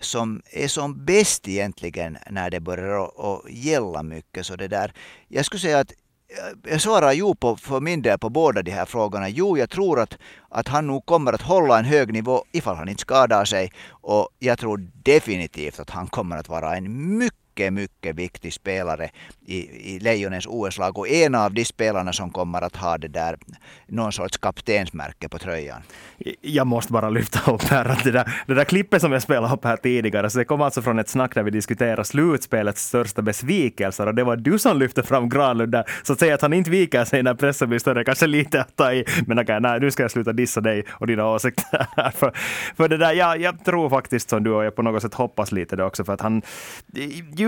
som 0.00 0.42
är 0.50 0.68
som 0.68 1.04
bäst 1.04 1.48
egentligen 1.48 2.18
när 2.30 2.50
det 2.50 2.60
börjar 2.60 3.04
att 3.04 3.50
gälla 3.50 4.02
mycket. 4.02 4.46
Så 4.46 4.56
det 4.56 4.68
där, 4.68 4.92
jag 5.28 5.44
skulle 5.44 5.60
säga 5.60 5.78
att 5.78 5.92
eh, 6.28 6.70
jag 6.72 6.80
svarar 6.80 7.12
jo 7.12 7.34
på, 7.34 7.56
för 7.56 7.80
min 7.80 8.02
del 8.02 8.18
på 8.18 8.28
båda 8.30 8.62
de 8.62 8.70
här 8.70 8.86
frågorna. 8.86 9.28
Jo, 9.28 9.58
jag 9.58 9.70
tror 9.70 10.00
att, 10.00 10.18
att 10.48 10.68
han 10.68 10.86
nog 10.86 11.06
kommer 11.06 11.32
att 11.32 11.42
hålla 11.42 11.78
en 11.78 11.84
hög 11.84 12.12
nivå 12.12 12.44
ifall 12.52 12.76
han 12.76 12.88
inte 12.88 13.00
skadar 13.00 13.44
sig. 13.44 13.72
Och 13.90 14.28
jag 14.38 14.58
tror 14.58 14.90
definitivt 15.02 15.80
att 15.80 15.90
han 15.90 16.06
kommer 16.06 16.36
att 16.36 16.48
vara 16.48 16.76
en 16.76 17.18
mycket 17.18 17.39
mycket, 17.68 18.16
mycket 18.16 18.16
viktig 18.16 18.52
spelare 18.52 19.10
i, 19.46 19.56
i 19.94 19.98
Lejonens 19.98 20.46
OS-lag 20.46 20.98
och 20.98 21.08
en 21.08 21.34
av 21.34 21.52
de 21.54 21.64
spelarna 21.64 22.12
som 22.12 22.30
kommer 22.30 22.62
att 22.62 22.76
ha 22.76 22.98
det 22.98 23.08
där 23.08 23.36
någon 23.86 24.12
sorts 24.12 24.38
kaptensmärke 24.38 25.28
på 25.28 25.38
tröjan. 25.38 25.82
Jag 26.40 26.66
måste 26.66 26.92
bara 26.92 27.10
lyfta 27.10 27.52
upp 27.52 27.62
här 27.62 27.84
att 27.84 28.04
det 28.04 28.10
där, 28.10 28.32
det 28.46 28.54
där 28.54 28.64
klippet 28.64 29.00
som 29.02 29.12
jag 29.12 29.22
spelade 29.22 29.54
upp 29.54 29.64
här 29.64 29.76
tidigare, 29.76 30.30
så 30.30 30.38
det 30.38 30.44
kom 30.44 30.60
alltså 30.60 30.82
från 30.82 30.98
ett 30.98 31.08
snack 31.08 31.34
där 31.34 31.42
vi 31.42 31.50
diskuterade 31.50 32.04
slutspelets 32.04 32.82
största 32.82 33.22
besvikelser 33.22 34.06
och 34.06 34.14
det 34.14 34.24
var 34.24 34.36
du 34.36 34.58
som 34.58 34.78
lyfte 34.78 35.02
fram 35.02 35.28
Granlund 35.28 35.72
där. 35.72 35.84
Så 36.02 36.12
att 36.12 36.18
säga 36.18 36.34
att 36.34 36.42
han 36.42 36.52
inte 36.52 36.70
viker 36.70 37.04
sig 37.04 37.22
när 37.22 37.34
pressen 37.34 37.68
blir 37.68 37.78
större, 37.78 38.04
kanske 38.04 38.26
lite 38.26 38.60
att 38.60 38.76
ta 38.76 38.92
i. 38.92 39.04
Men 39.26 39.38
okay, 39.38 39.60
nej, 39.60 39.80
nu 39.80 39.90
ska 39.90 40.02
jag 40.02 40.10
sluta 40.10 40.32
dissa 40.32 40.60
dig 40.60 40.84
och 40.90 41.06
dina 41.06 41.26
åsikter. 41.26 41.86
för, 42.14 42.32
för 42.76 42.88
det 42.88 42.96
där, 42.96 43.12
ja, 43.12 43.36
jag 43.36 43.64
tror 43.64 43.90
faktiskt 43.90 44.30
som 44.30 44.44
du 44.44 44.50
och 44.50 44.64
jag 44.64 44.76
på 44.76 44.82
något 44.82 45.02
sätt 45.02 45.14
hoppas 45.14 45.52
lite 45.52 45.76
det 45.76 45.84
också 45.84 46.04
för 46.04 46.12
att 46.12 46.20
han 46.20 46.42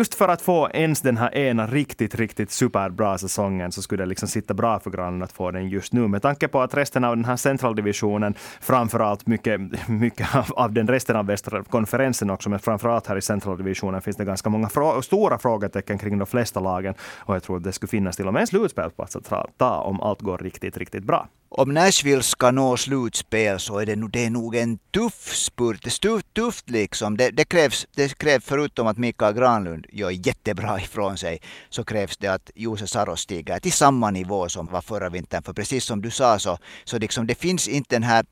just 0.02 0.14
för 0.14 0.28
att 0.28 0.42
få 0.42 0.68
ens 0.75 1.00
den 1.00 1.16
här 1.16 1.35
ena 1.35 1.66
riktigt, 1.66 2.14
riktigt 2.14 2.50
superbra 2.50 3.18
säsongen 3.18 3.73
så 3.73 3.82
skulle 3.82 4.02
det 4.02 4.09
liksom 4.09 4.28
sitta 4.28 4.54
bra 4.54 4.80
för 4.80 4.90
grannen 4.90 5.23
att 5.23 5.32
få 5.32 5.50
den 5.50 5.68
just 5.68 5.92
nu. 5.92 6.09
Med 6.09 6.23
tanke 6.23 6.49
på 6.49 6.61
att 6.61 6.75
resten 6.75 7.04
av 7.04 7.16
den 7.16 7.25
här 7.25 7.37
centraldivisionen, 7.37 8.35
framförallt 8.61 9.26
mycket, 9.26 9.61
mycket 9.88 10.35
av, 10.37 10.52
av 10.56 10.73
den 10.73 10.88
resten 10.88 11.16
av 11.16 11.26
västra 11.26 11.64
konferensen 11.64 12.30
också, 12.30 12.50
men 12.50 12.59
framförallt 12.59 13.06
här 13.06 13.16
i 13.16 13.23
centraldivisionen 13.23 14.02
finns 14.02 14.16
det 14.16 14.25
ganska 14.25 14.50
många 14.50 14.68
frå 14.68 15.02
stora 15.02 15.38
frågetecken 15.38 15.99
kring 15.99 16.18
de 16.18 16.26
flesta 16.26 16.61
lagen. 16.61 16.94
Och 17.18 17.35
jag 17.35 17.42
tror 17.42 17.56
att 17.56 17.64
det 17.64 17.73
skulle 17.73 17.90
finnas 17.90 18.16
till 18.16 18.26
och 18.26 18.32
med 18.32 18.40
en 18.40 18.47
slutspelsplats 18.47 19.16
att 19.16 19.32
ta 19.59 19.76
om 19.76 20.00
allt 20.00 20.21
går 20.21 20.38
riktigt, 20.38 20.76
riktigt 20.76 21.04
bra 21.04 21.28
om 21.54 21.75
Nashville 21.75 22.23
ska 22.23 22.50
nå 22.50 22.76
slutspel 22.76 23.61
så 23.61 23.78
är 23.78 23.87
det 23.87 23.97
nog, 23.97 24.11
det 24.11 24.25
är 24.25 24.30
nog 24.30 24.56
en 24.56 24.78
tuff 24.78 25.35
spurt. 25.35 25.82
Det 25.82 26.04
är 26.04 26.32
tufft 26.35 26.71
liksom. 26.71 27.16
Det, 27.16 27.30
det, 27.30 27.44
krävs, 27.44 27.87
det 27.94 28.18
krävs, 28.18 28.44
förutom 28.44 28.87
att 28.87 28.99
Mikael 28.99 29.35
Granlund 29.35 29.87
gör 29.92 30.11
jättebra 30.11 30.80
ifrån 30.85 31.18
sig, 31.18 31.40
så 31.68 31.85
krävs 31.85 32.16
det 32.16 32.28
att 32.28 32.50
Jose 32.54 32.87
Saros 32.87 33.21
stiger 33.21 33.59
till 33.59 33.73
samma 33.73 34.11
nivå 34.11 34.49
som 34.49 34.66
var 34.66 34.80
förra 34.80 35.09
vintern. 35.09 35.42
För 35.42 35.52
precis 35.52 35.85
som 35.85 36.02
du 36.02 36.11
sa 36.11 36.38
så, 36.38 36.59
så 36.85 36.99
liksom, 36.99 37.26
det 37.26 37.35
finns 37.35 37.68
inte 37.68 37.94
den 37.94 38.02
här 38.02 38.25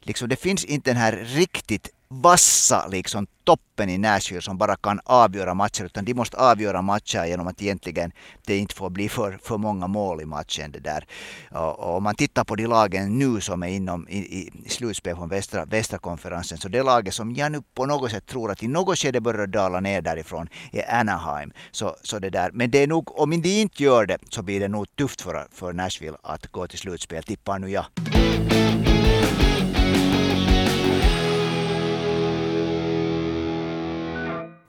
liksom, 0.00 0.28
det 0.28 0.36
finns 0.36 0.64
inte 0.64 0.90
den 0.90 0.96
här 0.96 1.12
riktigt 1.12 1.88
vassa 2.14 2.86
liksom, 2.86 3.26
toppen 3.44 3.90
i 3.90 3.98
Nashville 3.98 4.42
som 4.42 4.58
bara 4.58 4.76
kan 4.76 5.00
avgöra 5.04 5.54
matcher 5.54 5.84
utan 5.84 6.04
de 6.04 6.14
måste 6.14 6.36
avgöra 6.36 6.82
matcher 6.82 7.24
genom 7.24 7.46
att 7.46 7.62
egentligen 7.62 8.12
det 8.46 8.56
inte 8.56 8.74
får 8.74 8.90
bli 8.90 9.08
för, 9.08 9.38
för 9.42 9.58
många 9.58 9.86
mål 9.86 10.22
i 10.22 10.24
matchen. 10.24 10.72
Det 10.72 10.78
där. 10.78 11.06
Och, 11.50 11.78
och 11.78 11.96
om 11.96 12.02
man 12.02 12.14
tittar 12.14 12.44
på 12.44 12.56
de 12.56 12.66
lagen 12.66 13.18
nu 13.18 13.40
som 13.40 13.62
är 13.62 13.68
inom 13.68 14.08
i, 14.08 14.18
i 14.18 14.68
slutspel 14.68 15.16
från 15.16 15.28
västra, 15.28 15.64
västra 15.64 15.98
konferensen 15.98 16.58
så 16.58 16.68
det 16.68 16.82
laget 16.82 17.14
som 17.14 17.34
jag 17.34 17.52
nu 17.52 17.62
på 17.74 17.86
något 17.86 18.10
sätt 18.10 18.26
tror 18.26 18.50
att 18.50 18.62
i 18.62 18.68
något 18.68 18.98
skede 18.98 19.20
börjar 19.20 19.46
dala 19.46 19.80
ner 19.80 20.02
därifrån 20.02 20.48
är 20.72 20.94
Anaheim. 21.00 21.52
Så, 21.70 21.96
så 22.02 22.18
det 22.18 22.30
där. 22.30 22.50
Men 22.52 22.70
det 22.70 22.82
är 22.82 22.86
nog, 22.86 23.20
om 23.20 23.30
de 23.30 23.60
inte 23.60 23.82
gör 23.82 24.06
det 24.06 24.18
så 24.30 24.42
blir 24.42 24.60
det 24.60 24.68
nog 24.68 24.96
tufft 24.96 25.20
för, 25.20 25.46
för 25.52 25.72
Nashville 25.72 26.16
att 26.22 26.46
gå 26.46 26.66
till 26.66 26.78
slutspel, 26.78 27.22
tippar 27.22 27.58
nu 27.58 27.70
jag. 27.70 27.84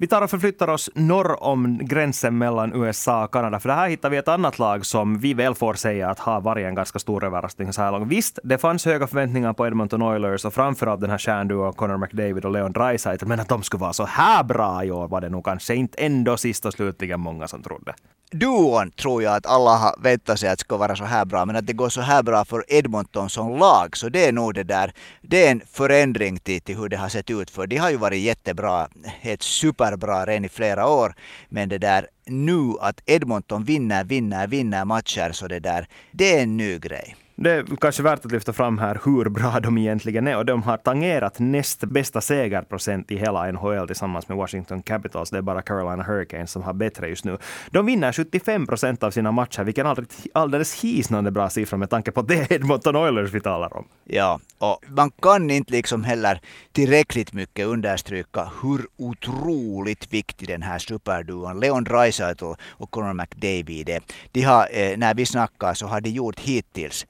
Vi 0.01 0.07
tar 0.07 0.21
och 0.21 0.29
förflyttar 0.29 0.67
oss 0.67 0.89
norr 0.95 1.43
om 1.43 1.79
gränsen 1.81 2.37
mellan 2.37 2.83
USA 2.83 3.23
och 3.23 3.33
Kanada, 3.33 3.59
för 3.59 3.69
det 3.69 3.75
här 3.75 3.89
hittar 3.89 4.09
vi 4.09 4.17
ett 4.17 4.27
annat 4.27 4.59
lag 4.59 4.85
som 4.85 5.19
vi 5.19 5.33
väl 5.33 5.55
får 5.55 5.73
säga 5.73 6.09
att 6.09 6.19
har 6.19 6.41
varit 6.41 6.65
en 6.65 6.75
ganska 6.75 6.99
stor 6.99 7.23
överraskning 7.25 7.73
så 7.73 7.81
här 7.81 7.91
långt. 7.91 8.11
Visst, 8.11 8.39
det 8.43 8.57
fanns 8.57 8.85
höga 8.85 9.07
förväntningar 9.07 9.53
på 9.53 9.67
Edmonton 9.67 10.01
Oilers 10.01 10.45
och 10.45 10.53
framförallt 10.53 11.01
den 11.01 11.09
här 11.09 11.17
stjärnduon 11.17 11.73
Connor 11.73 11.97
McDavid 11.97 12.45
och 12.45 12.51
Leon 12.51 12.71
Draisaitl, 12.71 13.25
men 13.25 13.39
att 13.39 13.49
de 13.49 13.63
skulle 13.63 13.81
vara 13.81 13.93
så 13.93 14.05
här 14.05 14.43
bra 14.43 14.85
i 14.85 14.91
år 14.91 15.07
var 15.07 15.21
det 15.21 15.29
nog 15.29 15.45
kanske 15.45 15.75
inte 15.75 15.97
ändå 15.97 16.37
sist 16.37 16.65
och 16.65 16.73
slutligen 16.73 17.19
många 17.19 17.47
som 17.47 17.63
trodde 17.63 17.93
duon 18.31 18.91
tror 18.91 19.23
jag 19.23 19.35
att 19.35 19.45
alla 19.45 19.77
har 19.77 19.95
väntat 20.03 20.39
sig 20.39 20.49
att 20.49 20.57
det 20.57 20.61
ska 20.61 20.77
vara 20.77 20.95
så 20.95 21.03
här 21.03 21.25
bra. 21.25 21.45
Men 21.45 21.55
att 21.55 21.67
det 21.67 21.73
går 21.73 21.89
så 21.89 22.01
här 22.01 22.23
bra 22.23 22.45
för 22.45 22.63
Edmonton 22.67 23.29
som 23.29 23.57
lag, 23.57 23.97
så 23.97 24.09
det 24.09 24.25
är 24.25 24.31
nog 24.31 24.53
det 24.53 24.63
där. 24.63 24.93
Det 25.21 25.47
är 25.47 25.51
en 25.51 25.61
förändring 25.71 26.39
till, 26.39 26.61
till 26.61 26.77
hur 26.77 26.89
det 26.89 26.97
har 26.97 27.09
sett 27.09 27.29
ut. 27.29 27.49
För 27.49 27.67
de 27.67 27.77
har 27.77 27.89
ju 27.89 27.97
varit 27.97 28.21
jättebra, 28.21 28.87
helt 29.03 29.41
superbra 29.41 30.25
redan 30.25 30.45
i 30.45 30.49
flera 30.49 30.87
år. 30.87 31.13
Men 31.49 31.69
det 31.69 31.77
där 31.77 32.07
nu 32.25 32.73
att 32.81 33.01
Edmonton 33.05 33.63
vinner, 33.63 34.03
vinner, 34.03 34.47
vinner 34.47 34.85
matcher, 34.85 35.31
så 35.31 35.47
det 35.47 35.59
där, 35.59 35.87
det 36.11 36.37
är 36.37 36.43
en 36.43 36.57
ny 36.57 36.79
grej. 36.79 37.15
Det 37.43 37.51
är 37.51 37.65
kanske 37.81 38.03
värt 38.03 38.25
att 38.25 38.31
lyfta 38.31 38.53
fram 38.53 38.77
här 38.77 38.99
hur 39.05 39.29
bra 39.29 39.59
de 39.63 39.77
egentligen 39.77 40.27
är. 40.27 40.37
Och 40.37 40.45
de 40.45 40.63
har 40.63 40.77
tangerat 40.77 41.39
näst 41.39 41.83
bästa 41.83 42.21
segerprocent 42.21 43.11
i 43.11 43.17
hela 43.17 43.51
NHL 43.51 43.87
tillsammans 43.87 44.27
med 44.27 44.37
Washington 44.37 44.81
Capitals. 44.81 45.29
Det 45.29 45.37
är 45.37 45.41
bara 45.41 45.61
Carolina 45.61 46.03
Hurricanes 46.03 46.51
som 46.51 46.63
har 46.63 46.73
bättre 46.73 47.07
just 47.07 47.25
nu. 47.25 47.37
De 47.71 47.85
vinner 47.85 48.11
75 48.11 48.67
procent 48.67 49.03
av 49.03 49.11
sina 49.11 49.31
matcher, 49.31 49.63
vilken 49.63 49.85
är 49.85 50.05
alldeles 50.33 50.83
hisnande 50.83 51.31
bra 51.31 51.49
siffra 51.49 51.77
med 51.77 51.89
tanke 51.89 52.11
på 52.11 52.19
att 52.19 52.27
det 52.27 52.35
är 52.35 52.53
Edmonton 52.53 52.95
Oilers 52.95 53.31
vi 53.31 53.39
talar 53.39 53.77
om. 53.77 53.85
Ja, 54.03 54.39
och 54.57 54.83
man 54.87 55.11
kan 55.21 55.49
inte 55.49 55.71
liksom 55.71 56.03
heller 56.03 56.41
tillräckligt 56.71 57.33
mycket 57.33 57.67
understryka 57.67 58.49
hur 58.61 58.81
otroligt 58.97 60.13
viktig 60.13 60.47
den 60.47 60.61
här 60.61 60.79
superduon 60.79 61.59
Leon 61.59 61.83
Draisaitl 61.83 62.45
och 62.69 62.91
Conor 62.91 63.13
McDavid 63.13 63.89
är. 63.89 64.01
De 64.31 64.41
har, 64.41 64.67
eh, 64.71 64.97
när 64.97 65.13
vi 65.13 65.25
snackar 65.25 65.73
så 65.73 65.87
har 65.87 66.01
de 66.01 66.09
gjort 66.09 66.39
hittills 66.39 67.05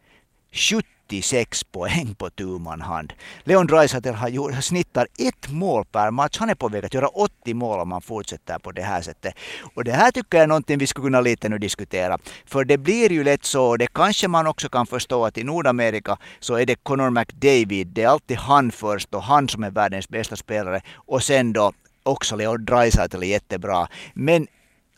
76 0.52 1.64
poäng 1.64 2.16
på 2.16 2.30
tu 2.30 2.46
man 2.46 2.82
hand. 2.82 3.14
Leon 3.44 3.68
Draisaitl 3.68 4.10
har 4.10 4.62
snittar 4.62 5.08
ett 5.20 5.50
mål 5.50 5.86
per 5.86 6.12
match. 6.12 6.38
Han 6.40 6.50
är 6.50 6.56
på 6.56 6.68
väg 6.68 6.86
att 6.86 6.94
göra 6.94 7.08
80 7.08 7.54
mål 7.54 7.80
om 7.80 7.92
han 7.92 8.02
fortsätter 8.02 8.60
på 8.60 8.72
det 8.72 8.82
här 8.82 9.02
sättet. 9.02 9.34
Och 9.76 9.84
det 9.84 9.92
här 9.92 10.12
tycker 10.12 10.38
jag 10.38 10.44
är 10.44 10.48
någonting 10.48 10.78
vi 10.78 10.88
skulle 10.88 11.06
kunna 11.06 11.22
lite 11.22 11.50
nu 11.50 11.58
diskutera. 11.58 12.18
För 12.46 12.64
det 12.64 12.78
blir 12.78 13.12
ju 13.12 13.24
lätt 13.24 13.46
så, 13.46 13.66
och 13.66 13.78
det 13.78 13.88
kanske 13.88 14.28
man 14.28 14.48
också 14.48 14.70
kan 14.70 14.86
förstå 14.88 15.26
att 15.26 15.38
i 15.38 15.44
Nordamerika 15.44 16.18
så 16.40 16.56
är 16.56 16.66
det 16.66 16.76
Connor 16.84 17.10
McDavid, 17.10 17.88
det 17.88 18.04
är 18.04 18.08
alltid 18.08 18.38
han 18.38 18.72
först 18.72 19.14
och 19.14 19.24
han 19.24 19.50
som 19.50 19.64
är 19.64 19.72
världens 19.72 20.10
bästa 20.10 20.36
spelare. 20.36 20.82
Och 20.94 21.24
sen 21.24 21.54
då 21.54 21.72
också 22.04 22.36
Leon 22.36 22.66
Draisaitl 22.66 23.24
är 23.24 23.28
jättebra. 23.28 23.88
Men 24.14 24.48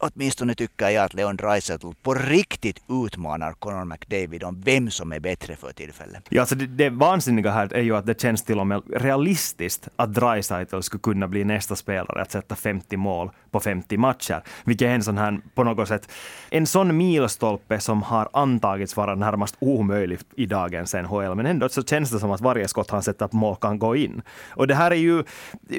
åtminstone 0.04 0.56
tycker 0.56 0.90
jag 0.90 1.06
att 1.06 1.14
Leon 1.14 1.36
Draisaitl 1.36 1.88
på 2.02 2.14
riktigt 2.14 2.84
utmanar 2.90 3.54
Conor 3.54 3.86
McDavid 3.86 4.44
om 4.44 4.62
vem 4.62 4.92
som 4.92 5.12
är 5.12 5.20
bättre 5.20 5.56
för 5.56 5.72
tillfället. 5.72 6.24
Ja, 6.30 6.42
alltså 6.42 6.56
det, 6.56 6.68
det 6.68 6.90
vansinniga 6.90 7.52
här 7.52 7.74
är 7.74 7.82
ju 7.82 7.96
att 7.96 8.06
det 8.06 8.22
känns 8.22 8.44
till 8.44 8.60
och 8.60 8.68
med 8.68 8.82
realistiskt 8.96 9.88
att 9.96 10.14
Dreisaitl 10.14 10.80
skulle 10.82 11.02
kunna 11.02 11.28
bli 11.28 11.44
nästa 11.44 11.76
spelare 11.76 12.22
att 12.22 12.32
sätta 12.32 12.56
50 12.56 12.98
mål 12.98 13.30
på 13.52 13.60
50 13.60 13.98
matcher, 13.98 14.44
vilket 14.64 14.86
är 14.86 14.96
en 14.96 15.04
sån 15.04 15.18
här, 15.18 15.40
på 15.56 15.64
något 15.64 15.88
sätt, 15.88 16.12
en 16.50 16.68
sån 16.68 16.98
milstolpe 16.98 17.80
som 17.80 18.04
har 18.04 18.30
antagits 18.34 18.98
vara 18.98 19.16
närmast 19.16 19.56
omöjlig 19.60 20.20
i 20.36 20.46
dagens 20.46 20.94
NHL, 20.94 21.36
men 21.36 21.46
ändå 21.46 21.70
så 21.70 21.84
känns 21.84 22.12
det 22.12 22.20
som 22.20 22.32
att 22.32 22.42
varje 22.42 22.68
skott 22.68 22.92
han 22.92 23.04
sätter 23.04 23.28
på 23.28 23.38
mål 23.38 23.56
kan 23.56 23.80
gå 23.80 23.96
in. 23.96 24.22
Och 24.50 24.68
det 24.68 24.76
här 24.76 24.92
är 24.92 24.96
ju, 24.96 25.24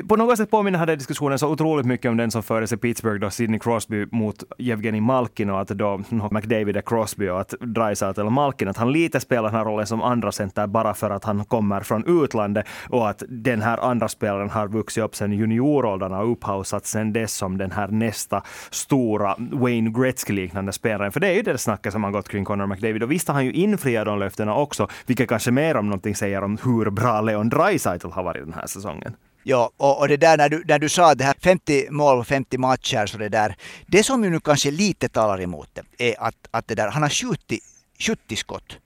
på 0.09 0.17
något 0.17 0.37
sätt 0.37 0.51
påminner 0.51 0.79
den 0.79 0.89
här 0.89 0.97
diskussionen 0.97 1.39
så 1.39 1.49
otroligt 1.49 1.87
mycket 1.87 2.09
om 2.09 2.17
den 2.17 2.31
som 2.31 2.43
fördes 2.43 2.73
i 2.73 2.77
Pittsburgh 2.77 3.21
då 3.21 3.31
Sidney 3.31 3.61
Crosby 3.61 4.07
mot 4.15 4.45
Jevgenij 4.59 5.01
Malkin 5.01 5.51
och 5.51 5.61
att 5.61 5.69
då 5.69 6.01
McDavid 6.31 6.77
är 6.77 6.81
Crosby 6.81 7.29
och 7.29 7.41
att 7.41 7.55
Dreisaitl 7.61 8.21
eller 8.21 8.31
Malkin, 8.31 8.69
att 8.69 8.77
han 8.77 8.93
lite 8.93 9.21
spelar 9.21 9.43
den 9.43 9.55
här 9.55 9.65
rollen 9.65 9.87
som 9.87 10.03
andra 10.03 10.33
center 10.33 10.67
bara 10.67 10.95
för 10.95 11.11
att 11.11 11.25
han 11.25 11.45
kommer 11.45 11.81
från 11.81 12.23
utlandet 12.23 12.67
och 12.89 13.09
att 13.09 13.23
den 13.29 13.63
här 13.63 13.79
andra 13.79 14.09
spelaren 14.09 14.51
har 14.51 14.69
vuxit 14.69 15.05
upp 15.05 15.17
sen 15.17 15.33
junioråldrarna 15.33 16.21
och 16.21 16.33
upphausat 16.33 16.87
sen 16.87 17.13
dess 17.13 17.35
som 17.35 17.59
den 17.59 17.71
här 17.71 17.89
nästa 17.89 18.43
stora 18.71 19.37
Wayne 19.39 19.91
Gretzky-liknande 19.91 20.73
spelaren. 20.73 21.13
För 21.13 21.21
det 21.21 21.29
är 21.29 21.35
ju 21.35 21.43
det 21.43 21.59
snacket 21.59 21.93
som 21.93 22.05
har 22.05 22.11
gått 22.11 22.29
kring 22.29 22.45
Connor 22.45 22.67
McDavid. 22.67 23.03
Och 23.03 23.11
visst 23.11 23.29
har 23.29 23.35
han 23.35 23.45
ju 23.45 23.53
infriat 23.53 24.07
de 24.07 24.19
löftena 24.19 24.55
också, 24.55 24.89
vilket 25.07 25.29
kanske 25.29 25.51
mer 25.51 25.77
om 25.77 25.87
någonting 25.87 26.15
säger 26.15 26.45
om 26.45 26.59
hur 26.65 26.91
bra 26.91 27.21
Leon 27.21 27.49
Draisaitl 27.49 28.11
har 28.11 28.23
varit 28.23 28.45
den 28.45 28.55
här 28.55 28.67
säsongen. 28.67 29.17
Ja, 29.47 29.71
och, 29.77 30.01
och, 30.01 30.09
det 30.09 30.17
där 30.17 30.37
när 30.37 30.49
du, 30.49 30.65
när 30.69 30.79
du 30.79 30.89
sa 30.89 31.15
det 31.15 31.25
här 31.25 31.35
50 31.43 31.91
mål 31.91 32.19
och 32.19 32.27
50 32.27 32.59
matcher 32.59 33.07
så 33.07 33.19
det 33.19 33.29
där. 33.29 33.57
Det 33.87 34.03
som 34.03 34.25
ju 34.25 34.31
nu 34.31 34.41
kanske 34.41 34.71
lite 34.71 35.09
talar 35.09 35.41
emot 35.41 35.69
det 35.75 36.11
är 36.11 36.23
att, 36.23 36.49
att 36.51 36.69
det 36.69 36.75
där, 36.75 36.89
han 36.89 37.03
har 37.03 37.09
skjutit 37.09 37.63
70 37.99 38.37
skott 38.37 38.79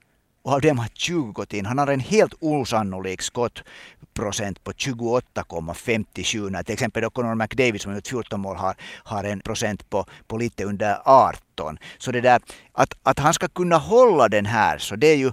och 0.42 0.54
av 0.54 0.60
dem 0.60 0.78
har 0.78 0.88
20 0.94 1.32
gått 1.32 1.52
in. 1.52 1.66
Han 1.66 1.78
har 1.78 1.86
en 1.86 2.00
helt 2.00 2.34
osannolik 2.40 3.22
skottprocent 3.22 4.64
på 4.64 4.72
28,57. 4.72 6.50
När 6.50 6.62
till 6.62 6.72
exempel 6.72 7.02
då 7.02 7.10
Conor 7.10 7.34
McDavid 7.34 7.80
som 7.80 7.90
har 7.90 7.96
gjort 7.96 8.06
14 8.06 8.40
mål 8.40 8.56
har, 8.56 8.74
har 9.04 9.24
en 9.24 9.40
procent 9.40 9.90
på, 9.90 10.06
på 10.26 10.36
lite 10.36 10.64
under 10.64 10.98
18. 11.04 11.78
Så 11.98 12.12
det 12.12 12.20
där 12.20 12.40
att, 12.72 12.94
att 13.02 13.18
han 13.18 13.34
ska 13.34 13.48
kunna 13.48 13.76
hålla 13.76 14.28
den 14.28 14.46
här 14.46 14.78
så 14.78 14.96
det 14.96 15.06
är 15.06 15.16
ju 15.16 15.32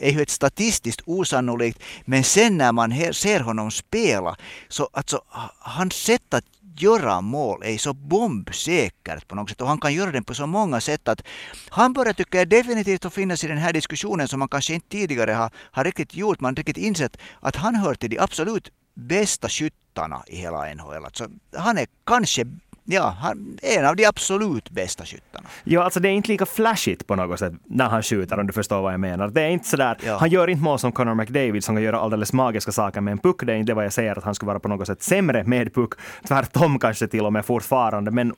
är 0.00 0.10
ju 0.10 0.22
ett 0.22 0.30
statistiskt 0.30 1.00
osannolikt. 1.06 1.82
Men 2.04 2.24
sen 2.24 2.58
när 2.58 2.72
man 2.72 3.14
ser 3.14 3.40
honom 3.40 3.70
spela 3.70 4.36
så 4.68 4.88
alltså 4.92 5.22
hans 5.58 5.94
sätt 5.94 6.34
att 6.34 6.44
göra 6.76 7.20
mål 7.20 7.62
är 7.64 7.78
så 7.78 7.92
bombsäkert 7.92 9.28
på 9.28 9.34
något 9.34 9.48
sätt 9.48 9.60
och 9.60 9.68
han 9.68 9.80
kan 9.80 9.94
göra 9.94 10.10
det 10.10 10.22
på 10.22 10.34
så 10.34 10.46
många 10.46 10.80
sätt 10.80 11.08
att 11.08 11.22
han 11.68 11.92
börjar 11.92 12.12
tycker 12.12 12.38
jag 12.38 12.48
definitivt 12.48 13.04
att 13.04 13.14
finnas 13.14 13.44
i 13.44 13.46
den 13.46 13.58
här 13.58 13.72
diskussionen 13.72 14.28
som 14.28 14.38
man 14.38 14.48
kanske 14.48 14.74
inte 14.74 14.88
tidigare 14.88 15.32
har, 15.32 15.50
har 15.56 15.84
riktigt 15.84 16.14
gjort. 16.14 16.40
Man 16.40 16.50
har 16.50 16.56
riktigt 16.56 16.76
insett 16.76 17.16
att 17.40 17.56
han 17.56 17.74
hör 17.74 17.94
till 17.94 18.10
de 18.10 18.18
absolut 18.18 18.70
bästa 18.94 19.48
skyttarna 19.48 20.24
i 20.26 20.36
hela 20.36 20.74
NHL. 20.74 21.04
Alltså, 21.04 21.28
han 21.56 21.78
är 21.78 21.86
kanske 22.06 22.44
Ja, 22.86 23.16
han 23.20 23.58
är 23.62 23.78
en 23.78 23.86
av 23.86 23.96
de 23.96 24.06
absolut 24.06 24.70
bästa 24.70 25.04
skyttarna. 25.04 25.48
Ja, 25.64 25.82
alltså 25.82 26.00
det 26.00 26.08
är 26.08 26.12
inte 26.12 26.28
lika 26.28 26.46
flashigt 26.46 27.06
på 27.06 27.16
något 27.16 27.38
sätt 27.38 27.52
när 27.66 27.88
han 27.88 28.02
skjuter, 28.02 28.40
om 28.40 28.46
du 28.46 28.52
förstår 28.52 28.82
vad 28.82 28.92
jag 28.92 29.00
menar. 29.00 29.28
Det 29.28 29.42
är 29.42 29.48
inte 29.48 29.68
sådär, 29.68 29.98
ja. 30.06 30.16
han 30.18 30.30
gör 30.30 30.48
inte 30.48 30.62
mål 30.62 30.78
som 30.78 30.92
Conor 30.92 31.14
McDavid 31.14 31.64
som 31.64 31.76
kan 31.76 31.82
göra 31.82 32.00
alldeles 32.00 32.32
magiska 32.32 32.72
saker 32.72 33.00
med 33.00 33.12
en 33.12 33.18
puck. 33.18 33.42
Det 33.46 33.52
är 33.52 33.56
inte 33.56 33.74
vad 33.74 33.84
jag 33.84 33.92
säger 33.92 34.18
att 34.18 34.24
han 34.24 34.34
skulle 34.34 34.46
vara 34.46 34.60
på 34.60 34.68
något 34.68 34.86
sätt 34.86 35.02
sämre 35.02 35.44
med 35.44 35.74
puck. 35.74 35.92
Tvärtom 36.28 36.78
kanske 36.78 37.06
till 37.06 37.26
och 37.26 37.32
med 37.32 37.44
fortfarande. 37.44 38.10
Men 38.10 38.34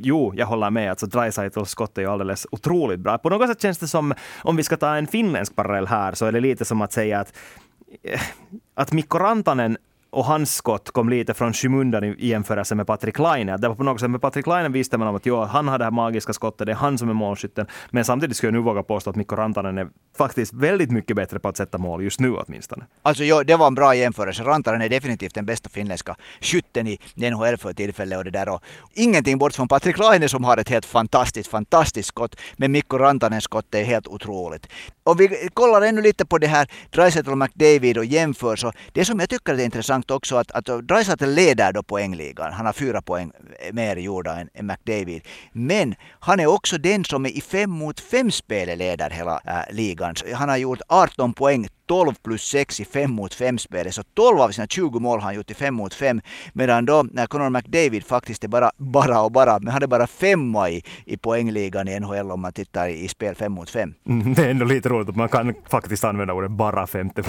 jo, 0.00 0.32
jag 0.36 0.46
håller 0.46 0.70
med. 0.70 0.90
Alltså 0.90 1.06
Dreisaitls 1.06 1.70
skott 1.70 1.98
är 1.98 2.02
ju 2.02 2.08
alldeles 2.08 2.46
otroligt 2.50 3.00
bra. 3.00 3.18
På 3.18 3.30
något 3.30 3.48
sätt 3.48 3.62
känns 3.62 3.78
det 3.78 3.88
som, 3.88 4.14
om 4.42 4.56
vi 4.56 4.62
ska 4.62 4.76
ta 4.76 4.96
en 4.96 5.06
finländsk 5.06 5.56
parallell 5.56 5.86
här, 5.86 6.12
så 6.14 6.26
är 6.26 6.32
det 6.32 6.40
lite 6.40 6.64
som 6.64 6.82
att 6.82 6.92
säga 6.92 7.20
att 7.20 7.32
eh, 8.02 8.20
att 8.74 8.92
Mikko 8.92 9.18
Rantanen 9.18 9.76
och 10.10 10.24
hans 10.24 10.54
skott 10.54 10.90
kom 10.90 11.08
lite 11.08 11.34
från 11.34 11.52
skymundan 11.52 12.04
i 12.04 12.26
jämförelse 12.26 12.74
med 12.74 12.86
Patrik 12.86 13.18
Laine. 13.18 13.56
Det 13.60 13.68
var 13.68 13.74
på 13.74 13.82
något 13.82 14.00
sätt 14.00 14.10
med 14.10 14.20
Patrik 14.20 14.46
Laine 14.46 14.72
visste 14.72 14.98
man 14.98 15.08
om 15.08 15.16
att 15.16 15.26
jo, 15.26 15.36
han 15.44 15.68
har 15.68 15.78
det 15.78 15.84
här 15.84 15.90
magiska 15.90 16.32
skottet, 16.32 16.66
det 16.66 16.72
är 16.72 16.76
han 16.76 16.98
som 16.98 17.08
är 17.08 17.14
målskytten. 17.14 17.66
Men 17.90 18.04
samtidigt 18.04 18.36
skulle 18.36 18.48
jag 18.48 18.54
nu 18.54 18.60
våga 18.60 18.82
påstå 18.82 19.10
att 19.10 19.16
Mikko 19.16 19.36
Rantanen 19.36 19.78
är 19.78 19.88
faktiskt 20.24 20.52
väldigt 20.52 20.90
mycket 20.90 21.16
bättre 21.16 21.38
på 21.38 21.48
att 21.48 21.56
sätta 21.56 21.78
mål 21.78 22.02
just 22.02 22.20
nu 22.20 22.36
åtminstone. 22.36 22.84
Alltså 23.02 23.24
ja, 23.24 23.44
det 23.44 23.56
var 23.56 23.66
en 23.66 23.74
bra 23.74 23.94
jämförelse. 23.94 24.42
Rantanen 24.42 24.82
är 24.82 24.88
definitivt 24.88 25.34
den 25.34 25.46
bästa 25.46 25.68
finländska 25.68 26.16
skytten 26.40 26.86
i 26.86 26.98
NHL 27.14 27.56
för 27.56 27.72
tillfället 27.72 28.18
och 28.18 28.24
det 28.24 28.30
där 28.30 28.48
och 28.48 28.62
ingenting 28.94 29.38
bort 29.38 29.54
från 29.54 29.68
Patrik 29.68 29.98
Laine 29.98 30.28
som 30.28 30.44
har 30.44 30.56
ett 30.56 30.68
helt 30.68 30.86
fantastiskt, 30.86 31.50
fantastiskt 31.50 32.08
skott. 32.08 32.36
Men 32.56 32.72
Mikko 32.72 32.98
Rantanens 32.98 33.44
skott 33.44 33.74
är 33.74 33.84
helt 33.84 34.06
otroligt. 34.06 34.66
Om 35.04 35.16
vi 35.16 35.48
kollar 35.54 35.82
ännu 35.82 36.02
lite 36.02 36.26
på 36.26 36.38
det 36.38 36.46
här 36.46 36.68
Dreisaitl 36.90 37.30
och 37.30 37.38
McDavid 37.38 37.98
och 37.98 38.04
jämför 38.04 38.56
så 38.56 38.72
det 38.92 39.04
som 39.04 39.20
jag 39.20 39.28
tycker 39.28 39.54
är 39.54 39.64
intressant 39.64 40.10
också 40.10 40.36
att, 40.36 40.50
att 40.50 40.88
Dreisaitl 40.88 41.26
leder 41.26 41.72
då 41.72 41.82
poängligan. 41.82 42.52
Han 42.52 42.66
har 42.66 42.72
fyra 42.72 43.02
poäng 43.02 43.32
mer 43.72 43.96
gjorda 43.96 44.36
än, 44.40 44.48
än 44.54 44.66
McDavid. 44.66 45.22
Men 45.52 45.94
han 46.20 46.40
är 46.40 46.46
också 46.46 46.78
den 46.78 47.04
som 47.04 47.26
är 47.26 47.30
i 47.30 47.40
fem 47.40 47.70
mot 47.70 48.00
fem 48.00 48.30
spelet 48.30 48.78
leder 48.78 49.10
hela 49.10 49.40
äh, 49.46 49.74
ligan. 49.74 50.09
Han 50.34 50.48
har 50.48 50.56
gjort 50.56 50.80
18 50.88 51.32
poäng 51.32 51.68
12 51.90 52.14
plus 52.22 52.42
6 52.42 52.80
i 52.80 52.84
5 52.84 53.10
mot 53.10 53.34
5 53.34 53.58
spelet. 53.58 53.94
Så 53.94 54.02
12 54.02 54.40
av 54.40 54.48
sina 54.48 54.66
20 54.66 55.00
mål 55.00 55.18
har 55.18 55.24
han 55.24 55.34
gjort 55.34 55.50
i 55.50 55.54
5 55.54 55.74
mot 55.74 55.94
5. 55.94 56.20
Medan 56.52 56.84
då 56.84 57.04
när 57.12 57.26
Conor 57.26 57.50
McDavid 57.50 58.04
faktiskt 58.04 58.44
är 58.44 58.48
bara, 58.48 58.70
bara 58.76 59.22
och 59.22 59.32
bara, 59.32 59.58
men 59.58 59.72
han 59.72 59.82
är 59.82 59.86
bara 59.86 60.06
femma 60.06 60.70
i, 60.70 60.82
i 61.04 61.16
poängligan 61.16 61.88
i 61.88 62.00
NHL 62.00 62.30
om 62.30 62.40
man 62.40 62.52
tittar 62.52 62.88
i, 62.88 63.04
i 63.04 63.08
spel 63.08 63.34
5 63.34 63.52
mot 63.52 63.70
5. 63.70 63.94
Mm, 64.08 64.34
det 64.34 64.44
är 64.44 64.50
ändå 64.50 64.64
lite 64.64 64.88
roligt 64.88 65.08
att 65.08 65.16
man 65.16 65.28
kan 65.28 65.54
faktiskt 65.70 66.04
använda 66.04 66.34
ordet 66.34 66.50
bara 66.50 66.86
femte. 66.86 67.22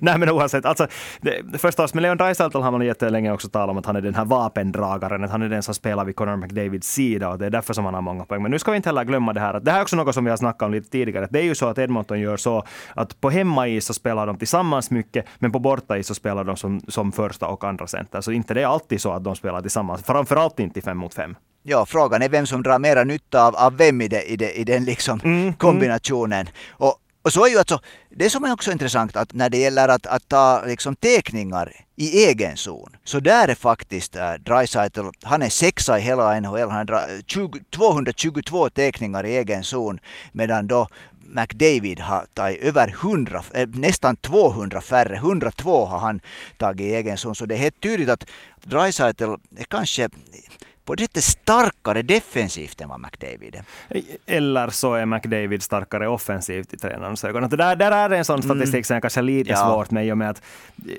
Nej 0.00 0.18
men 0.18 0.30
oavsett, 0.30 0.64
alltså, 0.64 0.86
det, 1.20 1.58
förstås 1.58 1.94
med 1.94 2.02
Leon 2.02 2.16
Draisaitl 2.16 2.58
har 2.58 2.70
man 2.70 2.82
jättelänge 2.86 3.32
också 3.32 3.48
talat 3.48 3.70
om 3.70 3.78
att 3.78 3.86
han 3.86 3.96
är 3.96 4.00
den 4.00 4.14
här 4.14 4.24
vapendragaren, 4.24 5.24
att 5.24 5.30
han 5.30 5.42
är 5.42 5.48
den 5.48 5.62
som 5.62 5.74
spelar 5.74 6.04
vid 6.04 6.16
Conor 6.16 6.36
McDavids 6.36 6.88
sida 6.88 7.28
och 7.28 7.38
det 7.38 7.46
är 7.46 7.50
därför 7.50 7.74
som 7.74 7.84
han 7.84 7.94
har 7.94 8.02
många 8.02 8.24
poäng. 8.24 8.42
Men 8.42 8.50
nu 8.50 8.58
ska 8.58 8.70
vi 8.70 8.76
inte 8.76 8.88
heller 8.88 9.04
glömma 9.04 9.32
det 9.32 9.40
här 9.40 9.54
att 9.54 9.64
det 9.64 9.70
här 9.70 9.78
är 9.78 9.82
också 9.82 9.96
något 9.96 10.14
som 10.14 10.24
vi 10.24 10.30
har 10.30 10.36
snackat 10.36 10.62
om 10.62 10.72
lite 10.72 10.90
tidigare. 10.90 11.28
Det 11.30 11.38
är 11.38 11.44
ju 11.44 11.54
så 11.54 11.66
att 11.66 11.78
Edmonton 11.78 12.20
gör 12.20 12.36
så 12.36 12.64
att 12.94 13.20
på 13.20 13.29
hemmais 13.30 13.86
så 13.86 13.94
spelar 13.94 14.26
de 14.26 14.38
tillsammans 14.38 14.90
mycket, 14.90 15.26
men 15.38 15.52
på 15.52 15.58
bortais 15.58 16.06
så 16.06 16.14
spelar 16.14 16.44
de 16.44 16.56
som, 16.56 16.80
som 16.88 17.12
första 17.12 17.46
och 17.46 17.64
andra 17.64 17.86
center. 17.86 18.20
Så 18.20 18.32
inte 18.32 18.54
det 18.54 18.62
är 18.62 18.66
alltid 18.66 19.00
så 19.00 19.12
att 19.12 19.24
de 19.24 19.36
spelar 19.36 19.60
tillsammans, 19.60 20.02
framförallt 20.02 20.60
inte 20.60 20.78
i 20.78 20.82
fem 20.82 20.98
mot 20.98 21.14
fem. 21.14 21.36
Ja, 21.62 21.86
frågan 21.86 22.22
är 22.22 22.28
vem 22.28 22.46
som 22.46 22.62
drar 22.62 22.78
mera 22.78 23.04
nytta 23.04 23.46
av, 23.46 23.56
av 23.56 23.76
vem 23.76 24.00
i, 24.00 24.08
det, 24.08 24.22
i, 24.22 24.36
det, 24.36 24.52
i 24.52 24.64
den 24.64 24.84
liksom 24.84 25.20
mm, 25.24 25.40
mm. 25.40 25.52
kombinationen. 25.52 26.40
Mm. 26.40 26.52
Och, 26.70 26.94
och 27.22 27.32
så 27.32 27.44
är 27.44 27.50
ju 27.50 27.58
alltså, 27.58 27.80
det 28.10 28.30
som 28.30 28.44
är 28.44 28.52
också 28.52 28.72
intressant 28.72 29.16
att 29.16 29.32
när 29.32 29.50
det 29.50 29.58
gäller 29.58 29.88
att, 29.88 30.06
att 30.06 30.28
ta 30.28 30.62
liksom 30.66 30.96
teckningar 30.96 31.72
i 31.96 32.24
egen 32.24 32.56
zon. 32.56 32.96
Så 33.04 33.20
där 33.20 33.48
är 33.48 33.54
faktiskt 33.54 34.16
äh, 34.16 34.32
Dreisaitl, 34.32 35.00
han 35.22 35.42
är 35.42 35.48
sexa 35.48 35.98
i 35.98 36.02
hela 36.02 36.40
NHL. 36.40 36.70
Han 36.70 36.88
har 36.88 37.22
20, 37.26 37.60
222 37.70 38.70
teckningar 38.70 39.26
i 39.26 39.36
egen 39.36 39.64
zon. 39.64 39.98
Medan 40.32 40.66
då 40.66 40.88
McDavid 41.34 42.00
har 42.00 42.26
tagit 42.34 42.62
över 42.62 42.88
100, 42.88 43.42
äh, 43.52 43.68
nästan 43.68 44.16
200 44.16 44.80
färre. 44.80 45.16
102 45.16 45.84
har 45.86 45.98
han 45.98 46.20
tagit 46.56 46.80
i 46.80 46.94
egen 46.94 47.16
zon. 47.16 47.34
Så 47.34 47.46
det 47.46 47.54
är 47.54 47.58
helt 47.58 47.80
tydligt 47.80 48.08
att 48.08 48.26
Dreisaitl 48.64 49.24
är 49.56 49.64
kanske 49.68 50.08
på 50.90 50.94
det 50.94 51.02
sättet 51.02 51.24
starkare 51.24 52.02
defensivt 52.02 52.80
än 52.80 52.88
vad 52.88 53.00
McDavid 53.00 53.54
är. 53.54 54.02
Eller 54.26 54.68
så 54.68 54.94
är 54.94 55.06
McDavid 55.06 55.62
starkare 55.62 56.08
offensivt 56.08 56.74
i 56.74 56.76
tränarens 56.76 57.24
ögon. 57.24 57.48
Det 57.48 57.56
där, 57.56 57.76
där 57.76 57.92
är 57.92 58.10
en 58.10 58.24
sån 58.24 58.42
statistik 58.42 58.74
mm. 58.74 58.84
som 58.84 58.96
är 58.96 59.00
kanske 59.00 59.22
lite 59.22 59.50
ja. 59.50 59.56
svårt 59.56 59.90
med 59.90 60.06
i 60.06 60.12
och 60.12 60.18
med 60.18 60.30
att 60.30 60.42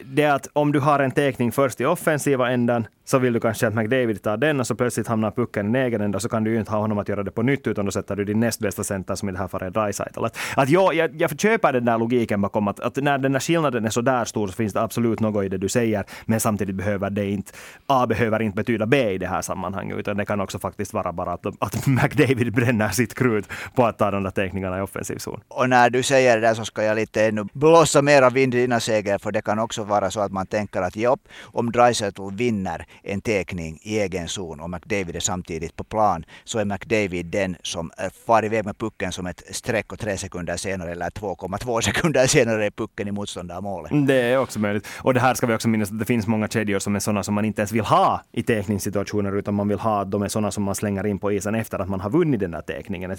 det 0.04 0.24
är 0.24 0.32
att 0.32 0.48
om 0.54 0.72
du 0.72 0.80
har 0.80 1.00
en 1.00 1.12
teckning 1.12 1.52
först 1.52 1.82
i 1.82 1.86
offensiva 1.86 2.52
ändan 2.52 2.88
så 3.06 3.20
vill 3.20 3.34
du 3.34 3.40
kanske 3.40 3.68
att 3.68 3.76
McDavid 3.76 4.22
tar 4.22 4.38
den 4.38 4.60
och 4.60 4.68
så 4.68 4.76
plötsligt 4.76 5.08
hamnar 5.08 5.32
pucken 5.32 5.76
i 5.76 5.80
egen 5.80 6.02
ända 6.02 6.20
så 6.20 6.30
kan 6.30 6.44
du 6.44 6.52
ju 6.52 6.60
inte 6.60 6.72
ha 6.72 6.80
honom 6.80 6.98
att 6.98 7.10
göra 7.10 7.24
det 7.24 7.32
på 7.32 7.42
nytt 7.42 7.68
utan 7.68 7.86
då 7.86 7.92
sätter 7.92 8.16
du 8.16 8.26
din 8.26 8.40
näst 8.40 8.60
bästa 8.60 8.84
center 8.84 9.16
som 9.16 9.30
i 9.30 9.32
det 9.32 9.38
här 9.38 9.48
fallet 9.48 9.68
är 9.68 9.82
Dreisaitl. 9.82 10.26
Att, 10.26 10.38
att 10.56 10.70
jag, 10.70 10.94
jag, 10.94 11.22
jag 11.22 11.40
köper 11.40 11.74
den 11.74 11.86
där 11.86 11.98
logiken 11.98 12.42
bakom 12.42 12.68
att, 12.68 12.80
att 12.80 12.96
när 12.96 13.18
den 13.18 13.32
där 13.32 13.40
skillnaden 13.40 13.86
är 13.86 13.90
så 13.90 14.02
där 14.02 14.26
stor 14.26 14.48
så 14.48 14.54
finns 14.54 14.74
det 14.74 14.82
absolut 14.82 15.20
något 15.20 15.46
i 15.46 15.50
det 15.50 15.58
du 15.58 15.70
säger 15.70 16.04
men 16.26 16.40
samtidigt 16.40 16.76
behöver 16.76 17.10
det 17.10 17.30
inte, 17.30 17.52
A 17.88 18.08
behöver 18.08 18.42
inte 18.42 18.56
betyda 18.56 18.86
B 18.86 19.12
i 19.12 19.18
det 19.18 19.28
här 19.28 19.42
sammanhanget 19.42 19.81
utan 19.90 20.18
det 20.18 20.26
kan 20.26 20.42
också 20.42 20.60
faktiskt 20.60 20.94
vara 20.94 21.12
bara 21.14 21.34
att, 21.34 21.46
att 21.60 21.88
McDavid 21.88 22.54
bränner 22.54 22.90
sitt 22.90 23.14
krut 23.14 23.46
på 23.76 23.86
att 23.86 23.98
ta 23.98 24.12
de 24.12 24.24
där 24.24 24.32
teckningarna 24.32 24.78
i 24.78 24.82
offensiv 24.82 25.18
zon. 25.18 25.42
Och 25.48 25.70
när 25.70 25.90
du 25.90 26.04
säger 26.04 26.36
det 26.36 26.48
där 26.48 26.54
så 26.54 26.66
ska 26.66 26.84
jag 26.84 26.96
lite 26.96 27.26
ännu 27.26 27.46
blåsa 27.54 28.02
mera 28.02 28.30
vind 28.30 28.56
i 28.56 28.58
dina 28.58 28.80
segel 28.80 29.20
för 29.20 29.32
det 29.32 29.42
kan 29.42 29.60
också 29.60 29.84
vara 29.84 30.12
så 30.12 30.20
att 30.20 30.32
man 30.32 30.48
tänker 30.48 30.82
att 30.82 30.96
jobb, 30.96 31.20
om 31.42 31.72
Dreisaitl 31.72 32.22
vinner 32.32 32.86
en 33.04 33.22
teckning 33.22 33.80
i 33.82 34.00
egen 34.00 34.28
zon 34.28 34.60
och 34.60 34.70
McDavid 34.70 35.16
är 35.16 35.20
samtidigt 35.20 35.76
på 35.76 35.84
plan 35.84 36.26
så 36.44 36.60
är 36.60 36.66
McDavid 36.66 37.26
den 37.26 37.56
som 37.64 37.92
far 38.26 38.46
iväg 38.46 38.66
med 38.66 38.78
pucken 38.78 39.12
som 39.12 39.28
ett 39.28 39.44
streck 39.56 39.92
och 39.92 40.00
tre 40.00 40.18
sekunder 40.18 40.58
senare 40.58 40.92
eller 40.92 41.10
2,2 41.10 41.82
sekunder 41.88 42.28
senare 42.28 42.66
är 42.66 42.72
pucken 42.72 43.08
i 43.08 43.12
motståndarmålet. 43.12 44.08
Det 44.08 44.22
är 44.22 44.38
också 44.38 44.60
möjligt. 44.60 44.88
Och 44.98 45.14
det 45.14 45.20
här 45.20 45.34
ska 45.34 45.48
vi 45.48 45.54
också 45.54 45.70
minnas 45.70 45.92
att 45.92 46.00
det 46.00 46.06
finns 46.06 46.28
många 46.28 46.48
kedjor 46.48 46.80
som 46.80 46.96
är 46.96 47.00
sådana 47.00 47.24
som 47.24 47.34
man 47.34 47.46
inte 47.46 47.62
ens 47.62 47.72
vill 47.72 47.82
ha 47.82 48.22
i 48.32 48.44
teckningssituationer 48.44 49.38
utan 49.38 49.54
man 49.54 49.68
vill 49.72 49.80
ha 49.80 50.04
de 50.06 50.24
är 50.24 50.28
sådana 50.28 50.52
som 50.52 50.64
man 50.64 50.76
slänger 50.76 51.06
in 51.06 51.20
på 51.20 51.32
isen 51.32 51.56
efter 51.56 51.80
att 51.80 51.90
man 51.90 52.00
har 52.00 52.10
vunnit 52.10 52.40
den 52.40 52.52
där 52.52 52.62
teckningen. 52.62 53.16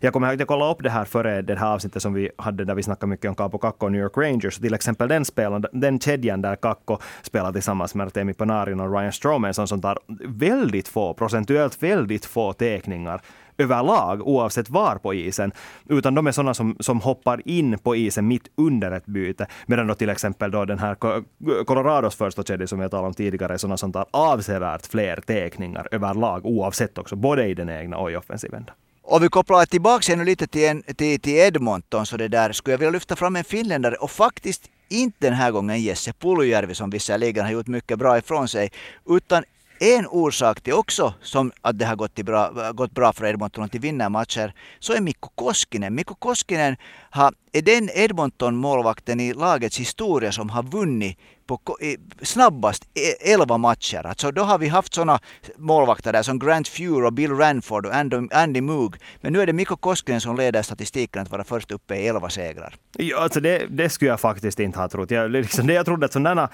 Jag 0.00 0.12
kommer 0.12 0.26
ihåg 0.26 0.34
att 0.34 0.40
jag 0.40 0.48
kollade 0.48 0.72
upp 0.72 0.82
det 0.82 0.90
här 0.90 1.04
före 1.04 1.42
det 1.42 1.58
här 1.58 1.74
avsnittet 1.74 2.02
som 2.02 2.14
vi 2.14 2.30
hade 2.36 2.64
där 2.64 2.74
vi 2.74 2.82
snackade 2.82 3.10
mycket 3.10 3.28
om 3.28 3.34
Capo 3.34 3.58
Kakko 3.58 3.86
och 3.86 3.92
New 3.92 4.00
York 4.00 4.16
Rangers. 4.16 4.58
Till 4.58 4.74
exempel 4.74 5.08
den 5.08 5.24
spelaren, 5.24 5.64
den 5.72 6.00
kedjan 6.00 6.42
där 6.42 6.56
Kakko 6.56 6.98
spelar 7.22 7.52
tillsammans 7.52 7.94
med 7.94 8.06
Artemi 8.06 8.34
Panarin 8.34 8.80
och 8.80 8.98
Ryan 8.98 9.12
Stroman, 9.12 9.54
som 9.54 9.80
tar 9.80 9.98
väldigt 10.26 10.88
få, 10.88 11.14
procentuellt 11.14 11.82
väldigt 11.82 12.24
få 12.24 12.52
teckningar 12.52 13.20
överlag, 13.60 14.28
oavsett 14.28 14.70
var 14.70 14.96
på 14.96 15.14
isen. 15.14 15.52
Utan 15.88 16.14
de 16.14 16.26
är 16.26 16.32
sådana 16.32 16.54
som, 16.54 16.76
som 16.80 17.00
hoppar 17.00 17.48
in 17.48 17.78
på 17.78 17.96
isen 17.96 18.28
mitt 18.28 18.48
under 18.56 18.92
ett 18.92 19.06
byte. 19.06 19.46
Medan 19.66 19.86
då 19.86 19.94
till 19.94 20.08
exempel 20.08 20.50
då 20.50 20.64
den 20.64 20.78
här 20.78 20.96
Colorados 21.64 22.16
första 22.16 22.42
kedja 22.42 22.66
som 22.66 22.80
jag 22.80 22.90
talade 22.90 23.08
om 23.08 23.14
tidigare 23.14 23.54
är 23.54 23.58
sådana 23.58 23.76
som 23.76 23.92
tar 23.92 24.06
avsevärt 24.10 24.86
fler 24.86 25.16
teckningar 25.16 25.88
överlag, 25.90 26.46
oavsett 26.46 26.98
också, 26.98 27.16
både 27.16 27.46
i 27.46 27.54
den 27.54 27.68
egna 27.68 27.96
och 27.96 28.12
i 28.12 28.16
offensiven. 28.16 28.70
Om 29.02 29.22
vi 29.22 29.28
kopplar 29.28 29.66
tillbaka 29.66 30.12
ännu 30.12 30.24
lite 30.24 30.46
till, 30.46 30.68
en, 30.68 30.82
till, 30.82 31.20
till 31.20 31.32
Edmonton 31.32 32.06
så 32.06 32.16
det 32.16 32.28
där 32.28 32.52
skulle 32.52 32.72
jag 32.72 32.78
vilja 32.78 32.90
lyfta 32.90 33.16
fram 33.16 33.36
en 33.36 33.44
finländare 33.44 33.94
och 33.94 34.10
faktiskt 34.10 34.70
inte 34.88 35.16
den 35.18 35.34
här 35.34 35.50
gången 35.50 35.82
Jesse 35.82 36.12
Puljujärvi 36.12 36.74
som 36.74 36.90
visserligen 36.90 37.44
har 37.44 37.52
gjort 37.52 37.66
mycket 37.66 37.98
bra 37.98 38.18
ifrån 38.18 38.48
sig 38.48 38.72
utan 39.08 39.44
en 39.82 40.06
orsak 40.06 40.60
till 40.60 40.72
också 40.72 41.14
som 41.22 41.52
att 41.60 41.78
det 41.78 41.84
har 41.84 41.96
gått, 41.96 42.14
bra, 42.14 42.72
gått 42.72 42.92
bra 42.92 43.12
för 43.12 43.24
Edmonton 43.26 43.64
att 43.64 43.74
vinna 43.74 44.08
matcher 44.08 44.54
så 44.78 44.92
är 44.92 45.00
Mikko 45.00 45.28
Koskinen. 45.34 45.94
Mikko 45.94 46.14
Koskinen 46.14 46.76
har, 47.10 47.34
är 47.52 47.62
den 47.62 47.90
Edmonton-målvakten 47.94 49.20
i 49.20 49.34
lagets 49.34 49.78
historia 49.78 50.32
som 50.32 50.50
har 50.50 50.62
vunnit 50.62 51.18
på 51.58 51.78
snabbast 52.22 52.84
e- 52.94 53.32
11 53.32 53.58
matcher. 53.58 54.06
Alltså 54.06 54.30
då 54.30 54.42
har 54.42 54.58
vi 54.58 54.68
haft 54.68 54.94
sådana 54.94 55.18
målvakter 55.56 56.12
där 56.12 56.22
som 56.22 56.38
Grant 56.38 56.68
Fuhr 56.68 57.04
och 57.04 57.12
Bill 57.12 57.30
Ranford 57.30 57.86
och 57.86 57.94
Andy 58.32 58.60
Moog. 58.60 58.96
Men 59.20 59.32
nu 59.32 59.40
är 59.40 59.46
det 59.46 59.52
Mikko 59.52 59.76
Koskinen 59.76 60.20
som 60.20 60.36
leder 60.36 60.62
statistiken 60.62 61.22
att 61.22 61.30
vara 61.30 61.44
först 61.44 61.70
uppe 61.70 61.94
i 61.94 62.08
11 62.08 62.30
segrar. 62.30 62.74
Ja, 62.96 63.18
alltså 63.18 63.40
det, 63.40 63.66
det 63.70 63.88
skulle 63.88 64.10
jag 64.10 64.20
faktiskt 64.20 64.60
inte 64.60 64.78
ha 64.78 64.88
trott. 64.88 65.10
Jag, 65.10 65.30
liksom, 65.30 65.66
det 65.66 65.74
jag 65.74 65.86
trodde 65.86 66.06
att 66.06 66.12
sådana 66.12 66.48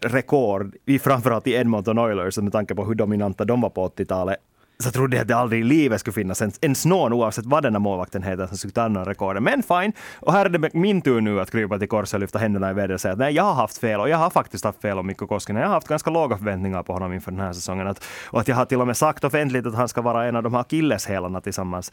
rekord, 0.00 0.74
framförallt 1.00 1.46
i 1.46 1.52
Edmonton 1.52 1.98
Oilers, 1.98 2.38
med 2.38 2.52
tanke 2.52 2.74
på 2.74 2.84
hur 2.84 2.94
dominanta 2.94 3.44
de 3.44 3.60
var 3.60 3.70
på 3.70 3.88
80-talet, 3.88 4.36
så 4.78 4.90
trodde 4.90 5.16
jag 5.16 5.22
att 5.22 5.28
det 5.28 5.36
aldrig 5.36 5.60
i 5.60 5.64
livet 5.64 6.00
skulle 6.00 6.14
finnas 6.14 6.40
ens, 6.40 6.58
ens 6.62 6.86
någon, 6.86 7.12
oavsett 7.12 7.46
vad 7.46 7.62
den 7.62 7.74
här 7.74 7.80
målvakten 7.80 8.22
heter, 8.22 8.46
som 8.46 8.56
skulle 8.56 8.72
ta 8.72 8.82
den 8.82 9.04
rekorden. 9.04 9.44
Men 9.44 9.62
fine. 9.62 9.92
Och 10.20 10.32
här 10.32 10.44
är 10.44 10.48
det 10.48 10.74
min 10.74 11.02
tur 11.02 11.20
nu 11.20 11.40
att 11.40 11.50
krypa 11.50 11.78
till 11.78 11.88
korset 11.88 12.14
och 12.14 12.20
lyfta 12.20 12.38
händerna 12.38 12.70
i 12.70 12.74
vädret 12.74 12.94
och 12.94 13.00
säga 13.00 13.12
att 13.12 13.18
nej, 13.18 13.34
jag 13.34 13.42
har 13.42 13.54
haft 13.54 13.78
fel 13.78 14.00
och 14.00 14.08
jag 14.08 14.16
har 14.16 14.30
faktiskt 14.30 14.64
haft 14.64 14.82
fel 14.82 14.98
om 14.98 15.06
Mikko 15.06 15.26
Koskinen. 15.26 15.62
Jag 15.62 15.68
har 15.68 15.74
haft 15.74 15.88
ganska 15.88 16.10
låga 16.10 16.36
förväntningar 16.36 16.82
på 16.82 16.92
honom 16.92 17.12
inför 17.12 17.30
den 17.30 17.40
här 17.40 17.52
säsongen. 17.52 17.86
Att, 17.86 18.04
och 18.26 18.40
att 18.40 18.48
jag 18.48 18.56
har 18.56 18.64
till 18.64 18.80
och 18.80 18.86
med 18.86 18.96
sagt 18.96 19.24
offentligt 19.24 19.66
att 19.66 19.74
han 19.74 19.88
ska 19.88 20.02
vara 20.02 20.24
en 20.24 20.36
av 20.36 20.42
de 20.42 20.54
här 20.54 20.60
akilleshälarna 20.60 21.40
tillsammans. 21.40 21.92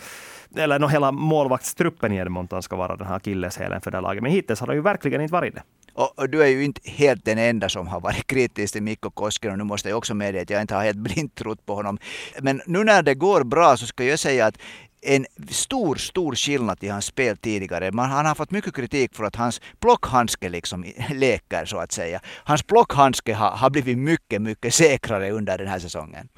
Eller 0.56 0.80
no, 0.80 0.88
hela 0.88 1.12
målvaktstruppen 1.12 2.12
i 2.12 2.18
Edmonton 2.18 2.64
ska 2.64 2.76
vara 2.76 2.96
den 2.96 3.08
här 3.08 3.16
akilleshälen 3.16 3.82
för 3.82 3.92
det 3.92 3.98
här 3.98 4.02
laget. 4.02 4.24
Men 4.24 4.32
hittills 4.32 4.60
har 4.60 4.68
det 4.68 4.74
ju 4.74 4.82
verkligen 4.82 5.22
inte 5.22 5.34
varit 5.34 5.56
det. 5.56 5.64
Och, 5.94 6.20
och, 6.20 6.30
du 6.30 6.44
är 6.44 6.48
ju 6.48 6.64
inte 6.64 6.82
helt 6.84 7.26
den 7.26 7.38
enda 7.38 7.70
som 7.70 7.88
har 7.88 8.00
varit 8.00 8.28
kritisk 8.34 8.74
till 8.74 8.84
Mikko 8.84 9.10
Koskinen. 9.10 9.52
Och 9.52 9.58
nu 9.58 9.64
måste 9.64 9.90
jag 9.90 9.98
också 9.98 10.14
medge 10.14 10.42
att 10.42 10.50
jag 10.50 10.62
inte 10.62 10.76
har 10.76 10.84
helt 10.84 10.98
blint 11.08 11.36
trott 11.36 11.66
på 11.66 11.76
honom. 11.76 11.98
Men 12.42 12.62
nu 12.66 12.84
när 12.84 13.04
det 13.04 13.16
går 13.16 13.44
bra 13.44 13.78
så 13.78 13.86
ska 13.86 14.04
jag 14.04 14.20
säga 14.20 14.46
att 14.46 14.58
en 15.06 15.26
stor, 15.50 15.96
stor 15.96 16.36
skillnad 16.36 16.84
i 16.84 16.88
hans 16.88 17.06
spel 17.06 17.38
tidigare. 17.38 17.92
Man, 17.92 18.10
han 18.10 18.26
har 18.26 18.36
fått 18.36 18.52
mycket 18.52 18.76
kritik 18.76 19.16
för 19.16 19.24
att 19.24 19.36
hans 19.36 19.62
plockhandske 19.80 20.50
liksom 20.50 20.86
leker 21.10 21.66
så 21.66 21.78
att 21.78 21.92
säga. 21.92 22.20
Hans 22.26 22.64
plockhandske 22.64 23.34
har, 23.34 23.52
har 23.52 23.70
blivit 23.70 23.98
mycket, 23.98 24.42
mycket 24.42 24.74
säkrare 24.74 25.32
under 25.32 25.58
den 25.58 25.68
här 25.68 25.80
säsongen. 25.80 26.30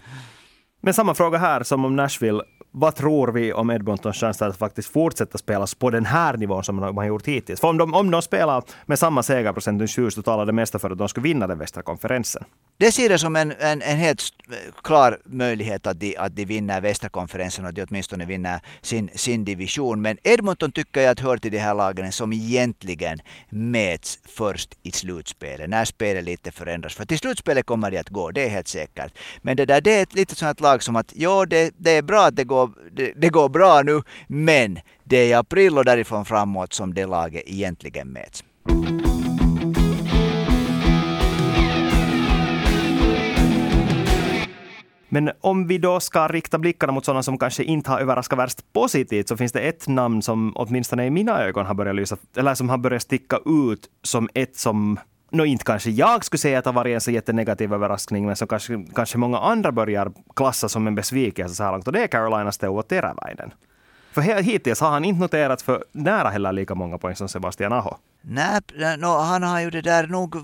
Men 0.81 0.93
samma 0.93 1.13
fråga 1.13 1.37
här 1.37 1.63
som 1.63 1.85
om 1.85 1.95
Nashville 1.95 2.43
vad 2.77 2.95
tror 2.95 3.27
vi 3.27 3.53
om 3.53 3.69
Edmontons 3.69 4.17
chanser 4.17 4.45
att 4.45 4.57
faktiskt 4.57 4.89
fortsätta 4.93 5.37
spela 5.37 5.67
på 5.79 5.89
den 5.89 6.05
här 6.05 6.37
nivån 6.37 6.63
som 6.63 6.81
de 6.81 6.97
har 6.97 7.05
gjort 7.05 7.27
hittills? 7.27 7.59
För 7.59 7.67
om 7.67 7.77
de, 7.77 7.93
om 7.93 8.11
de 8.11 8.21
spelar 8.21 8.63
med 8.85 8.99
samma 8.99 9.23
segerprocent 9.23 9.81
än 9.81 10.11
så 10.11 10.21
talar 10.21 10.45
det 10.45 10.53
mesta 10.53 10.79
för 10.79 10.91
att 10.91 10.97
de 10.97 11.09
skulle 11.09 11.23
vinna 11.23 11.47
den 11.47 11.59
västra 11.59 11.83
konferensen. 11.83 12.43
det 12.77 12.91
ser 12.91 13.09
jag 13.09 13.19
som 13.19 13.35
en, 13.35 13.51
en, 13.59 13.81
en 13.81 13.97
helt 13.97 14.21
klar 14.83 15.19
möjlighet 15.25 15.87
att 15.87 15.99
de, 15.99 16.17
att 16.17 16.35
de 16.35 16.45
vinner 16.45 16.81
västerkonferensen 16.81 17.65
och 17.65 17.69
att 17.69 17.75
de 17.75 17.85
åtminstone 17.89 18.25
vinner 18.25 18.59
sin, 18.81 19.09
sin 19.13 19.45
division. 19.45 20.01
Men 20.01 20.17
Edmonton 20.23 20.71
tycker 20.71 21.01
jag 21.01 21.11
att 21.11 21.19
hör 21.19 21.37
till 21.37 21.51
de 21.51 21.57
här 21.57 21.75
lagen 21.75 22.11
som 22.11 22.33
egentligen 22.33 23.19
mäts 23.49 24.19
först 24.25 24.77
i 24.83 24.91
slutspelet. 24.91 25.69
När 25.69 25.85
spelet 25.85 26.23
lite 26.23 26.51
förändras. 26.51 26.93
För 26.93 27.05
till 27.05 27.19
slutspelet 27.19 27.65
kommer 27.65 27.91
det 27.91 27.97
att 27.97 28.09
gå, 28.09 28.31
det 28.31 28.45
är 28.45 28.49
helt 28.49 28.67
säkert. 28.67 29.17
Men 29.41 29.57
det 29.57 29.65
där 29.65 29.81
det 29.81 29.91
är 29.91 30.03
ett 30.03 30.13
litet 30.13 30.37
sånt 30.37 30.59
lag 30.59 30.83
som 30.83 30.95
att 30.95 31.13
ja, 31.15 31.45
det, 31.45 31.73
det 31.77 31.91
är 31.91 32.01
bra 32.01 32.25
att 32.25 32.35
det 32.35 32.43
går, 32.43 32.64
det, 32.91 33.13
det 33.15 33.29
går 33.29 33.49
bra 33.49 33.81
nu, 33.85 34.01
men 34.27 34.79
det 35.03 35.17
är 35.17 35.27
i 35.27 35.33
april 35.33 35.77
och 35.77 35.85
därifrån 35.85 36.25
framåt 36.25 36.73
som 36.73 36.93
det 36.93 37.05
laget 37.05 37.43
egentligen 37.45 38.07
mäts. 38.07 38.43
Men 45.15 45.31
om 45.41 45.67
vi 45.67 45.77
då 45.77 45.99
ska 45.99 46.27
rikta 46.27 46.57
blickarna 46.59 46.93
mot 46.93 47.05
sådana 47.05 47.23
som 47.23 47.37
kanske 47.37 47.63
inte 47.63 47.91
har 47.91 47.99
överraskat 47.99 48.39
värst 48.39 48.73
positivt, 48.73 49.27
så 49.27 49.37
finns 49.37 49.51
det 49.51 49.59
ett 49.59 49.87
namn 49.87 50.21
som 50.21 50.53
åtminstone 50.55 51.05
i 51.05 51.09
mina 51.09 51.43
ögon 51.43 51.65
har 51.65 51.73
börjat 51.73 51.95
lysa, 51.95 52.17
eller 52.37 52.55
som 52.55 52.69
har 52.69 52.77
börjat 52.77 53.01
sticka 53.01 53.39
ut 53.45 53.89
som 54.03 54.29
ett 54.33 54.55
som 54.55 54.99
no, 55.35 55.45
inte 55.45 55.63
kanske 55.63 55.89
jag 55.89 56.25
skulle 56.25 56.39
säga 56.39 56.57
att 56.57 56.63
det 56.63 56.69
har 56.69 56.75
varit 56.75 56.93
en 56.93 57.01
så 57.01 57.11
jättenegativ 57.11 57.73
överraskning, 57.73 58.25
men 58.25 58.35
som 58.35 58.47
kanske, 58.47 58.85
kanske 58.95 59.17
många 59.17 59.39
andra 59.39 59.71
börjar 59.71 60.11
klassa 60.35 60.69
som 60.69 60.87
en 60.87 60.95
besvikelse 60.95 61.55
så 61.55 61.63
här 61.63 61.71
långt. 61.71 61.87
Och 61.87 61.93
det 61.93 62.03
är 62.03 62.07
Carolinas 62.07 62.57
Teuvo 62.57 62.81
Teräväinen. 62.81 63.53
För 64.11 64.21
hittills 64.21 64.81
har 64.81 64.89
han 64.89 65.05
inte 65.05 65.21
noterats 65.21 65.63
för 65.63 65.83
nära 65.91 66.29
heller 66.29 66.51
lika 66.51 66.75
många 66.75 66.97
poäng 66.97 67.15
som 67.15 67.29
Sebastian 67.29 67.73
Aho. 67.73 67.97
Nej, 68.21 68.59
no, 68.97 69.17
han 69.17 69.43
har 69.43 69.59
ju 69.59 69.69
det 69.69 69.81
där 69.81 70.07
nog 70.07 70.35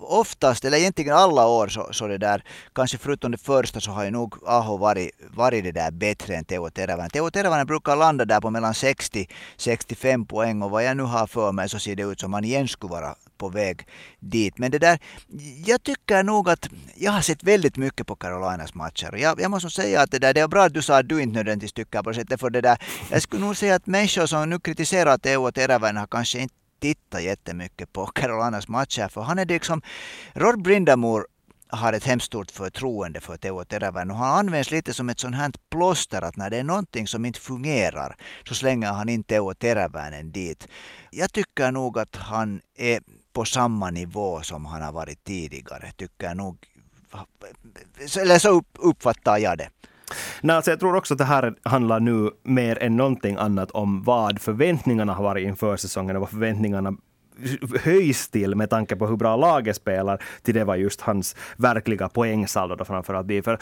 oftast, 0.00 0.64
eller 0.64 0.78
egentligen 0.78 1.16
alla 1.16 1.46
år, 1.46 1.68
så, 1.68 1.88
så 1.90 2.06
det 2.06 2.18
där, 2.18 2.44
kanske 2.72 2.98
förutom 2.98 3.30
det 3.30 3.38
första 3.38 3.80
så 3.80 3.90
har 3.90 4.04
ju 4.04 4.10
nog 4.10 4.34
Aho 4.46 4.76
varit, 4.76 5.10
varit 5.30 5.64
det 5.64 5.72
där 5.72 5.90
bättre 5.90 6.34
än 6.36 6.44
Teo 6.44 6.70
Teravainen. 6.70 7.10
Teo 7.10 7.30
Teravainen 7.30 7.66
brukar 7.66 7.96
landa 7.96 8.24
där 8.24 8.40
på 8.40 8.50
mellan 8.50 8.72
60-65 8.72 10.26
poäng 10.26 10.62
och 10.62 10.70
vad 10.70 10.84
jag 10.84 10.96
nu 10.96 11.02
har 11.02 11.26
för 11.26 11.52
mig 11.52 11.68
så 11.68 11.78
ser 11.78 11.96
det 11.96 12.02
ut 12.02 12.20
som 12.20 12.32
han 12.32 12.44
igen 12.44 12.68
skulle 12.68 12.90
vara 12.90 13.14
på 13.38 13.48
väg 13.48 13.86
dit. 14.20 14.58
Men 14.58 14.70
det 14.70 14.78
där, 14.78 14.98
jag 15.66 15.82
tycker 15.82 16.22
nog 16.22 16.48
att 16.48 16.68
jag 16.94 17.12
har 17.12 17.20
sett 17.20 17.42
väldigt 17.42 17.76
mycket 17.76 18.06
på 18.06 18.16
Carolinas 18.16 18.74
matcher. 18.74 19.16
Jag, 19.16 19.40
jag 19.40 19.50
måste 19.50 19.70
säga 19.70 20.02
att 20.02 20.10
det 20.10 20.18
där, 20.18 20.34
det 20.34 20.40
är 20.40 20.48
bra 20.48 20.64
att 20.64 20.74
du 20.74 20.82
sa 20.82 20.98
att 20.98 21.08
du 21.08 21.22
inte 21.22 21.34
nödvändigtvis 21.34 21.72
tycker 21.72 22.02
på 22.02 22.10
det 22.10 22.16
sättet. 22.16 22.40
För 22.40 22.50
det 22.50 22.60
där, 22.60 22.78
jag 23.10 23.22
skulle 23.22 23.44
nog 23.44 23.56
säga 23.56 23.74
att 23.74 23.86
människor 23.86 24.26
som 24.26 24.50
nu 24.50 24.58
kritiserar 24.58 25.18
Teo 25.18 25.52
Teräväinen 25.52 25.96
har 25.96 26.06
kanske 26.06 26.38
inte 26.38 26.54
tittat 26.80 27.22
jättemycket 27.22 27.92
på 27.92 28.06
Carolinas 28.06 28.68
matcher. 28.68 29.08
För 29.08 29.22
han 29.22 29.38
är 29.38 29.46
liksom, 29.46 29.82
Rod 30.32 30.62
Brindamore 30.62 31.24
har 31.68 31.92
ett 31.92 32.04
hemskt 32.04 32.26
stort 32.26 32.50
förtroende 32.50 33.20
för 33.20 33.36
Teo 33.36 33.64
Teräväinen 33.64 34.10
och 34.10 34.16
han 34.16 34.38
används 34.38 34.70
lite 34.70 34.94
som 34.94 35.08
ett 35.08 35.20
sånt 35.20 35.36
här 35.36 35.52
plåster 35.70 36.22
att 36.22 36.36
när 36.36 36.50
det 36.50 36.56
är 36.56 36.64
någonting 36.64 37.06
som 37.06 37.24
inte 37.24 37.40
fungerar 37.40 38.16
så 38.48 38.54
slänger 38.54 38.92
han 38.92 39.08
in 39.08 39.24
Teo 39.24 39.54
Teräväinen 39.54 40.32
dit. 40.32 40.68
Jag 41.10 41.32
tycker 41.32 41.72
nog 41.72 41.98
att 41.98 42.16
han 42.16 42.60
är 42.76 43.00
på 43.38 43.44
samma 43.44 43.90
nivå 43.90 44.42
som 44.42 44.66
han 44.66 44.82
har 44.82 44.92
varit 44.92 45.24
tidigare. 45.24 45.92
Tycker 45.96 46.26
jag 46.26 46.36
nog. 46.36 46.56
Eller 48.20 48.38
så 48.38 48.62
uppfattar 48.78 49.38
jag 49.38 49.58
det. 49.58 49.70
Nej, 50.40 50.56
alltså 50.56 50.70
jag 50.70 50.80
tror 50.80 50.96
också 50.96 51.14
att 51.14 51.18
det 51.18 51.24
här 51.24 51.54
handlar 51.62 52.00
nu 52.00 52.30
mer 52.42 52.82
än 52.82 52.96
någonting 52.96 53.36
annat 53.36 53.70
om 53.70 54.02
vad 54.02 54.40
förväntningarna 54.40 55.14
har 55.14 55.24
varit 55.24 55.46
inför 55.46 55.76
säsongen 55.76 56.16
och 56.16 56.20
vad 56.20 56.30
förväntningarna 56.30 56.92
höjs 57.84 58.28
till 58.28 58.54
med 58.54 58.70
tanke 58.70 58.96
på 58.96 59.06
hur 59.06 59.16
bra 59.16 59.36
laget 59.36 59.76
spelar, 59.76 60.22
till 60.42 60.54
det 60.54 60.64
var 60.64 60.76
just 60.76 61.00
hans 61.00 61.36
verkliga 61.56 62.08
poängsaldo 62.08 62.74
då 62.74 62.84
framförallt. 62.84 63.44
För 63.44 63.58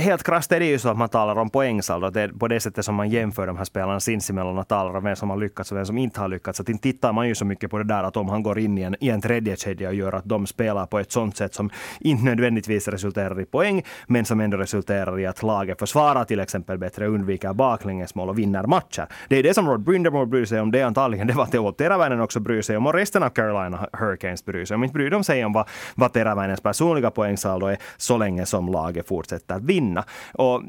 helt 0.00 0.22
krasst 0.22 0.52
är 0.52 0.60
det 0.60 0.66
ju 0.66 0.78
så 0.78 0.88
att 0.88 0.98
man 0.98 1.08
talar 1.08 1.36
om 1.36 1.50
poängsaldo, 1.50 2.10
det 2.10 2.20
är 2.20 2.28
på 2.28 2.48
det 2.48 2.60
sättet 2.60 2.84
som 2.84 2.94
man 2.94 3.10
jämför 3.10 3.46
de 3.46 3.56
här 3.56 3.64
spelarna 3.64 4.00
sinsemellan 4.00 4.58
och 4.58 4.68
talar 4.68 4.96
om 4.96 5.04
vem 5.04 5.16
som 5.16 5.30
har 5.30 5.36
lyckats 5.36 5.72
och 5.72 5.78
vem 5.78 5.86
som 5.86 5.98
inte 5.98 6.20
har 6.20 6.28
lyckats. 6.28 6.56
Så 6.56 6.64
inte 6.68 6.82
tittar 6.82 7.12
man 7.12 7.28
ju 7.28 7.34
så 7.34 7.44
mycket 7.44 7.70
på 7.70 7.78
det 7.78 7.84
där 7.84 8.04
att 8.04 8.16
om 8.16 8.28
han 8.28 8.42
går 8.42 8.58
in 8.58 8.78
i 8.78 8.82
en, 8.82 8.96
i 9.00 9.08
en 9.08 9.20
tredje 9.20 9.56
kedja 9.56 9.88
och 9.88 9.94
gör 9.94 10.12
att 10.12 10.24
de 10.24 10.46
spelar 10.46 10.86
på 10.86 10.98
ett 10.98 11.12
sånt 11.12 11.36
sätt 11.36 11.54
som 11.54 11.70
inte 12.00 12.24
nödvändigtvis 12.24 12.88
resulterar 12.88 13.40
i 13.40 13.44
poäng, 13.44 13.82
men 14.06 14.24
som 14.24 14.40
ändå 14.40 14.56
resulterar 14.56 15.20
i 15.20 15.26
att 15.26 15.42
laget 15.42 15.78
försvarar 15.78 16.24
till 16.24 16.40
exempel 16.40 16.78
bättre, 16.78 17.06
undviker 17.06 17.52
baklängesmål 17.52 18.28
och 18.28 18.38
vinner 18.38 18.66
matcher. 18.66 19.06
Det 19.28 19.36
är 19.36 19.42
det 19.42 19.54
som 19.54 19.68
Rod 19.68 19.80
Brindamore 19.80 20.26
bryr 20.26 20.44
sig 20.44 20.60
om, 20.60 20.70
det 20.70 20.80
är 20.80 20.84
antagligen 20.84 21.26
det 21.26 21.36
var 21.36 21.46
Teo 21.46 21.72
Teräväinen 21.72 22.20
också 22.20 22.40
bryr 22.40 22.62
sig 22.62 22.76
om. 22.76 22.86
Och 22.86 22.92
resten 23.10 23.22
av 23.22 23.30
Carolina 23.30 23.88
Hurricanes 23.92 24.44
bryr 24.44 24.64
sig 24.64 24.74
om. 24.74 24.84
Inte 24.84 24.94
bryr 24.94 25.10
de 25.10 25.24
sig 25.24 25.44
om 25.44 25.52
vad, 25.52 25.68
vad 25.94 26.12
Teräväinens 26.12 26.60
personliga 26.60 27.10
poängsaldo 27.10 27.66
är 27.66 27.78
så 27.96 28.18
länge 28.18 28.46
som 28.46 28.68
laget 28.68 29.08
fortsätter 29.08 29.54
att 29.54 29.62
vinna. 29.62 30.04
Och, 30.34 30.62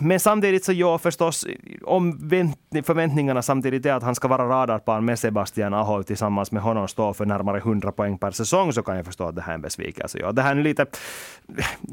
men 0.00 0.20
samtidigt 0.20 0.64
så 0.64 0.72
ja, 0.72 0.98
förstås, 0.98 1.46
om 1.84 2.18
förväntningarna 2.84 3.42
samtidigt 3.42 3.86
är 3.86 3.92
att 3.92 4.02
han 4.02 4.14
ska 4.14 4.28
vara 4.28 4.48
radarpar 4.48 5.00
med 5.00 5.18
Sebastian 5.18 5.74
Aho 5.74 6.02
tillsammans 6.02 6.52
med 6.52 6.62
honom 6.62 6.88
stå 6.88 7.14
för 7.14 7.26
närmare 7.26 7.58
100 7.58 7.92
poäng 7.92 8.18
per 8.18 8.30
säsong 8.30 8.72
så 8.72 8.82
kan 8.82 8.96
jag 8.96 9.04
förstå 9.06 9.28
att 9.28 9.36
det 9.36 9.42
här 9.42 9.52
är 9.52 9.54
en 9.54 9.62
besvikelse. 9.62 10.18
Ja, 10.18 10.32
det 10.32 10.42
här 10.42 10.56
är 10.56 10.62
lite... 10.62 10.86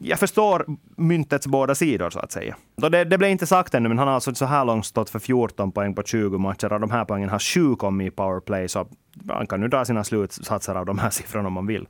Jag 0.02 0.20
förstår 0.20 0.66
myntets 0.98 1.48
båda 1.48 1.76
sidor 1.76 2.10
så 2.10 2.20
att 2.20 2.32
säga. 2.32 2.56
Det, 2.76 3.04
det 3.04 3.18
blev 3.18 3.32
inte 3.32 3.46
sagt 3.46 3.74
ännu, 3.74 3.90
men 3.90 3.98
han 3.98 4.08
har 4.08 4.16
alltså 4.16 4.36
så 4.36 4.46
här 4.46 4.66
långt 4.66 4.86
stått 4.86 5.10
för 5.10 5.20
14 5.20 5.72
poäng 5.72 5.96
på 5.96 6.04
20 6.04 6.38
matcher 6.38 6.74
och 6.74 6.80
de 6.80 6.92
här 6.92 7.06
poängen 7.06 7.30
har 7.30 7.40
7 7.40 7.76
kommit 7.76 8.08
i 8.08 8.16
powerplay, 8.16 8.68
så 8.68 8.88
man 9.14 9.48
kan 9.48 9.62
nu 9.62 9.68
dra 9.68 9.86
sina 9.86 10.04
slutsatser 10.04 10.76
av 10.76 10.86
de 10.86 11.00
här 11.00 11.10
siffrorna 11.10 11.48
om 11.48 11.54
man 11.54 11.68
vill. 11.68 11.88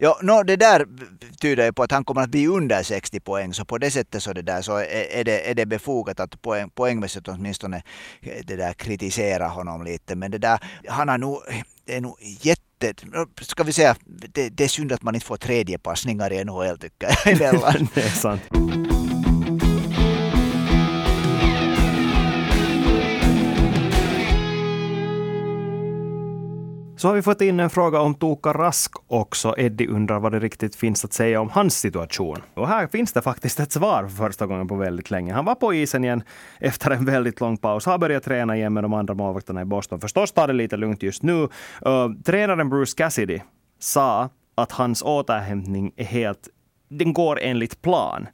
Ja, 0.00 0.18
no, 0.22 0.42
det 0.42 0.56
där 0.56 0.86
tyder 1.40 1.64
ju 1.64 1.72
på 1.72 1.82
att 1.82 1.92
han 1.92 2.04
kommer 2.04 2.22
att 2.22 2.30
bli 2.30 2.46
under 2.46 2.82
60 2.82 3.20
poäng, 3.20 3.54
så 3.54 3.64
på 3.64 3.78
det 3.78 3.90
sättet 3.90 4.22
så, 4.22 4.32
det 4.32 4.42
där, 4.42 4.62
så 4.62 4.76
är, 4.76 5.24
det, 5.24 5.50
är 5.50 5.54
det 5.54 5.66
befogat 5.66 6.20
att 6.20 6.42
poäng, 6.42 6.70
poängmässigt 6.70 7.28
åtminstone 7.28 7.82
det 8.44 8.56
där 8.56 8.72
kritisera 8.72 9.48
honom 9.48 9.84
lite. 9.84 10.16
Men 10.16 10.30
det 10.30 10.38
där, 10.38 10.58
han 10.88 11.08
har 11.08 11.18
nog, 11.18 11.42
det 11.84 11.96
är 11.96 12.00
nog 12.00 12.16
jätte 12.20 12.94
ska 13.40 13.62
vi 13.62 13.72
säga, 13.72 13.96
det, 14.06 14.48
det 14.48 14.64
är 14.64 14.68
synd 14.68 14.92
att 14.92 15.02
man 15.02 15.14
inte 15.14 15.26
får 15.26 15.36
tredje 15.36 15.78
passningar 15.78 16.32
i 16.32 16.44
NHL 16.44 16.78
tycker 16.78 17.08
jag. 17.24 17.38
det 17.94 18.00
är 18.00 18.08
sant. 18.08 18.42
Så 26.98 27.08
har 27.08 27.14
vi 27.14 27.22
fått 27.22 27.40
in 27.40 27.60
en 27.60 27.70
fråga 27.70 28.00
om 28.00 28.14
Toka 28.14 28.52
Rask 28.52 28.92
också. 29.06 29.54
Eddie 29.58 29.86
undrar 29.86 30.20
vad 30.20 30.32
det 30.32 30.38
riktigt 30.38 30.76
finns 30.76 31.04
att 31.04 31.12
säga 31.12 31.40
om 31.40 31.50
hans 31.50 31.78
situation. 31.78 32.36
Och 32.54 32.68
här 32.68 32.86
finns 32.86 33.12
det 33.12 33.22
faktiskt 33.22 33.60
ett 33.60 33.72
svar 33.72 34.08
för 34.08 34.26
första 34.26 34.46
gången 34.46 34.68
på 34.68 34.74
väldigt 34.74 35.10
länge. 35.10 35.32
Han 35.32 35.44
var 35.44 35.54
på 35.54 35.74
isen 35.74 36.04
igen 36.04 36.22
efter 36.60 36.90
en 36.90 37.04
väldigt 37.04 37.40
lång 37.40 37.56
paus. 37.56 37.86
Har 37.86 37.98
börjat 37.98 38.22
träna 38.22 38.56
igen 38.56 38.72
med 38.72 38.84
de 38.84 38.94
andra 38.94 39.14
målvakterna 39.14 39.62
i 39.62 39.64
Boston. 39.64 40.00
Förstås 40.00 40.32
tar 40.32 40.46
det 40.46 40.52
lite 40.52 40.76
lugnt 40.76 41.02
just 41.02 41.22
nu. 41.22 41.42
Uh, 41.42 41.48
tränaren 42.24 42.70
Bruce 42.70 42.94
Cassidy 42.96 43.40
sa 43.78 44.30
att 44.54 44.72
hans 44.72 45.02
återhämtning 45.02 45.92
är 45.96 46.04
helt... 46.04 46.48
Den 46.88 47.12
går 47.12 47.38
enligt 47.40 47.82
plan. 47.82 48.26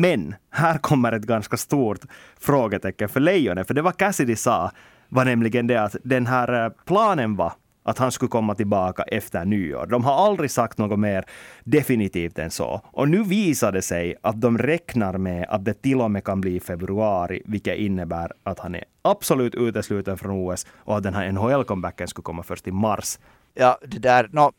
Men 0.00 0.34
här 0.50 0.78
kommer 0.78 1.12
ett 1.12 1.22
ganska 1.26 1.56
stort 1.56 2.00
frågetecken 2.40 3.08
för 3.08 3.20
Lejonen. 3.20 3.64
För 3.64 3.74
det 3.74 3.82
var 3.82 3.92
Cassidy 3.92 4.36
sa 4.36 4.70
var 5.08 5.24
nämligen 5.24 5.66
det 5.66 5.76
att 5.76 5.96
den 6.04 6.26
här 6.26 6.64
eh, 6.64 6.72
planen 6.84 7.36
var 7.36 7.52
att 7.84 7.98
han 7.98 8.12
skulle 8.12 8.28
komma 8.28 8.54
tillbaka 8.54 9.02
efter 9.02 9.44
nyår. 9.44 9.86
De 9.86 10.04
har 10.04 10.26
aldrig 10.26 10.50
sagt 10.50 10.78
något 10.78 10.98
mer 10.98 11.24
definitivt 11.64 12.38
än 12.38 12.50
så. 12.50 12.80
Och 12.84 13.08
nu 13.08 13.22
visar 13.22 13.72
det 13.72 13.82
sig 13.82 14.14
att 14.22 14.40
de 14.40 14.58
räknar 14.58 15.18
med 15.18 15.46
att 15.48 15.64
det 15.64 15.74
till 15.74 16.00
och 16.00 16.10
med 16.10 16.24
kan 16.24 16.40
bli 16.40 16.60
februari, 16.60 17.42
vilket 17.44 17.78
innebär 17.78 18.32
att 18.42 18.58
han 18.58 18.74
är 18.74 18.84
absolut 19.02 19.54
utesluten 19.54 20.18
från 20.18 20.30
OS 20.30 20.66
och 20.74 20.96
att 20.96 21.02
den 21.02 21.14
här 21.14 21.32
NHL-comebacken 21.32 22.06
skulle 22.06 22.22
komma 22.22 22.42
först 22.42 22.68
i 22.68 22.72
mars. 22.72 23.18
Ja, 23.54 23.78
det 23.86 23.98
där... 23.98 24.28
No 24.32 24.52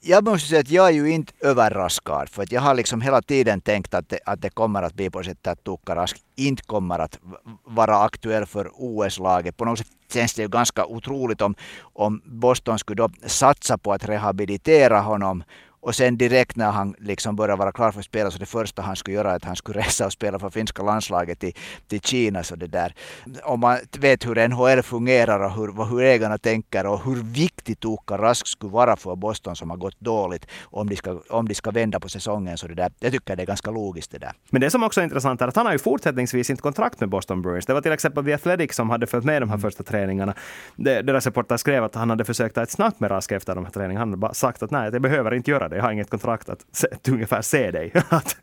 jag 0.00 0.24
måste 0.24 0.48
säga 0.48 0.60
att 0.60 0.70
jag 0.70 0.88
är 0.88 0.92
ju 0.92 1.10
inte 1.10 1.32
överraskad. 1.40 2.28
För 2.28 2.42
att 2.42 2.52
jag 2.52 2.60
har 2.60 2.74
liksom 2.74 3.00
hela 3.00 3.22
tiden 3.22 3.60
tänkt 3.60 3.94
att 3.94 4.08
det, 4.08 4.18
att 4.26 4.42
det 4.42 4.50
kommer 4.50 4.82
att 4.82 4.94
bli 4.94 5.10
på 5.10 5.22
sättet 5.22 5.46
att 5.46 5.64
Tuukka 5.64 5.96
Rask 5.96 6.16
inte 6.36 6.62
kommer 6.62 6.98
att 6.98 7.18
vara 7.64 7.96
aktuell 7.96 8.46
för 8.46 8.70
OS-laget. 8.74 9.56
På 9.56 9.64
något 9.64 9.78
sätt 9.78 9.86
känns 10.12 10.34
det 10.34 10.42
ju 10.42 10.48
ganska 10.48 10.86
otroligt 10.86 11.40
om, 11.40 11.54
om 11.80 12.22
Boston 12.24 12.78
skulle 12.78 13.02
då 13.02 13.08
satsa 13.26 13.78
på 13.78 13.92
att 13.92 14.04
rehabilitera 14.04 15.00
honom 15.00 15.42
och 15.82 15.94
sen 15.94 16.16
direkt 16.16 16.56
när 16.56 16.70
han 16.70 16.94
liksom 16.98 17.36
började 17.36 17.58
vara 17.58 17.72
klar 17.72 17.92
för 17.92 18.00
att 18.00 18.04
spela 18.04 18.30
så 18.30 18.38
det 18.38 18.46
första 18.46 18.82
han 18.82 18.96
skulle 18.96 19.16
göra 19.16 19.30
är 19.30 19.36
att 19.36 19.44
han 19.44 19.56
skulle 19.56 19.80
resa 19.80 20.06
och 20.06 20.12
spela 20.12 20.38
för 20.38 20.50
finska 20.50 20.82
landslaget 20.82 21.38
till, 21.38 21.52
till 21.88 22.00
Kina. 22.00 22.42
Så 22.42 22.56
det 22.56 22.66
där. 22.66 22.94
Om 23.42 23.60
man 23.60 23.78
vet 23.98 24.26
hur 24.26 24.48
NHL 24.48 24.82
fungerar 24.82 25.40
och 25.40 25.52
hur, 25.52 25.84
hur 25.84 26.02
ägarna 26.02 26.38
tänker 26.38 26.86
och 26.86 27.04
hur 27.04 27.22
viktigt 27.22 27.80
Tuukka 27.80 28.18
Rask 28.18 28.46
skulle 28.46 28.72
vara 28.72 28.96
för 28.96 29.16
Boston 29.16 29.56
som 29.56 29.70
har 29.70 29.76
gått 29.76 30.00
dåligt 30.00 30.46
om 30.62 30.88
de 30.88 30.96
ska, 30.96 31.20
om 31.30 31.48
de 31.48 31.54
ska 31.54 31.70
vända 31.70 32.00
på 32.00 32.08
säsongen. 32.08 32.58
Så 32.58 32.68
det 32.68 32.74
där, 32.74 32.92
jag 33.00 33.12
tycker 33.12 33.36
det 33.36 33.42
är 33.42 33.46
ganska 33.46 33.70
logiskt 33.70 34.10
det 34.10 34.18
där. 34.18 34.32
Men 34.50 34.60
det 34.60 34.70
som 34.70 34.82
också 34.82 35.00
är 35.00 35.04
intressant 35.04 35.42
är 35.42 35.48
att 35.48 35.56
han 35.56 35.66
har 35.66 35.72
ju 35.72 35.78
fortsättningsvis 35.78 36.50
inte 36.50 36.62
kontrakt 36.62 37.00
med 37.00 37.08
Boston 37.08 37.42
Bruins. 37.42 37.66
Det 37.66 37.74
var 37.74 37.80
till 37.80 37.92
exempel 37.92 38.24
The 38.24 38.32
Athletic 38.32 38.74
som 38.74 38.90
hade 38.90 39.06
följt 39.06 39.24
med 39.24 39.42
de 39.42 39.48
här 39.48 39.56
mm. 39.56 39.60
första 39.60 39.82
träningarna. 39.82 40.34
Deras 40.76 41.26
reporter 41.26 41.56
skrev 41.56 41.84
att 41.84 41.94
han 41.94 42.10
hade 42.10 42.24
försökt 42.24 42.54
ta 42.54 42.62
ett 42.62 42.70
snack 42.70 43.00
med 43.00 43.10
Rask 43.10 43.32
efter 43.32 43.54
de 43.54 43.64
här 43.64 43.72
träningarna. 43.72 44.00
Han 44.00 44.08
hade 44.08 44.20
bara 44.20 44.34
sagt 44.34 44.62
att 44.62 44.70
nej, 44.70 44.90
jag 44.92 45.02
behöver 45.02 45.34
inte 45.34 45.50
göra 45.50 45.69
det. 45.70 45.76
jag 45.76 45.82
har 45.82 45.92
inget 45.92 46.10
kontrakt 46.10 46.48
att, 46.48 46.84
att 46.92 47.08
ungefär 47.08 47.42
se 47.42 47.70
dig. 47.70 47.92
att 48.08 48.36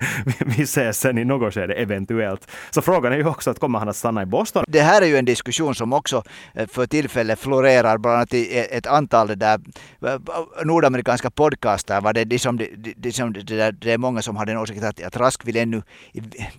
vi 0.46 0.64
ses 0.64 1.00
sen 1.00 1.18
i 1.18 1.26
något 1.26 1.54
skede 1.54 1.74
eventuellt. 1.74 2.52
Så 2.72 2.82
frågan 2.82 3.14
är 3.14 3.18
ju 3.18 3.28
också 3.28 3.50
att 3.50 3.60
kommer 3.60 3.80
han 3.80 3.90
att 3.90 3.96
stanna 3.96 4.22
i 4.22 4.26
Boston? 4.26 4.64
Det 4.68 4.82
här 4.82 5.02
är 5.02 5.06
ju 5.06 5.18
en 5.18 5.26
diskussion 5.26 5.76
som 5.76 5.94
också 5.94 6.24
eh, 6.54 6.68
för 6.68 6.86
tillfället 6.86 7.40
florerar 7.40 7.98
bland 7.98 8.16
annat 8.16 8.34
i 8.34 8.60
eh, 8.60 8.78
ett 8.78 8.88
antal 8.88 9.40
där 9.40 9.60
eh, 10.02 10.20
nordamerikanska 10.66 11.30
podcaster. 11.30 12.02
Var 12.02 12.14
det, 12.14 12.26
de 12.26 12.40
som, 12.40 12.58
de, 12.58 12.94
de 12.98 13.12
som, 13.12 13.34
det, 13.34 13.44
där, 13.44 13.72
det 13.72 13.92
är 13.92 13.98
många 13.98 14.22
som 14.22 14.38
har 14.38 14.46
den 14.46 14.58
åsikten 14.58 14.90
att, 14.90 15.04
att 15.04 15.18
Rask 15.18 15.48
vill 15.48 15.58
ännu 15.58 15.82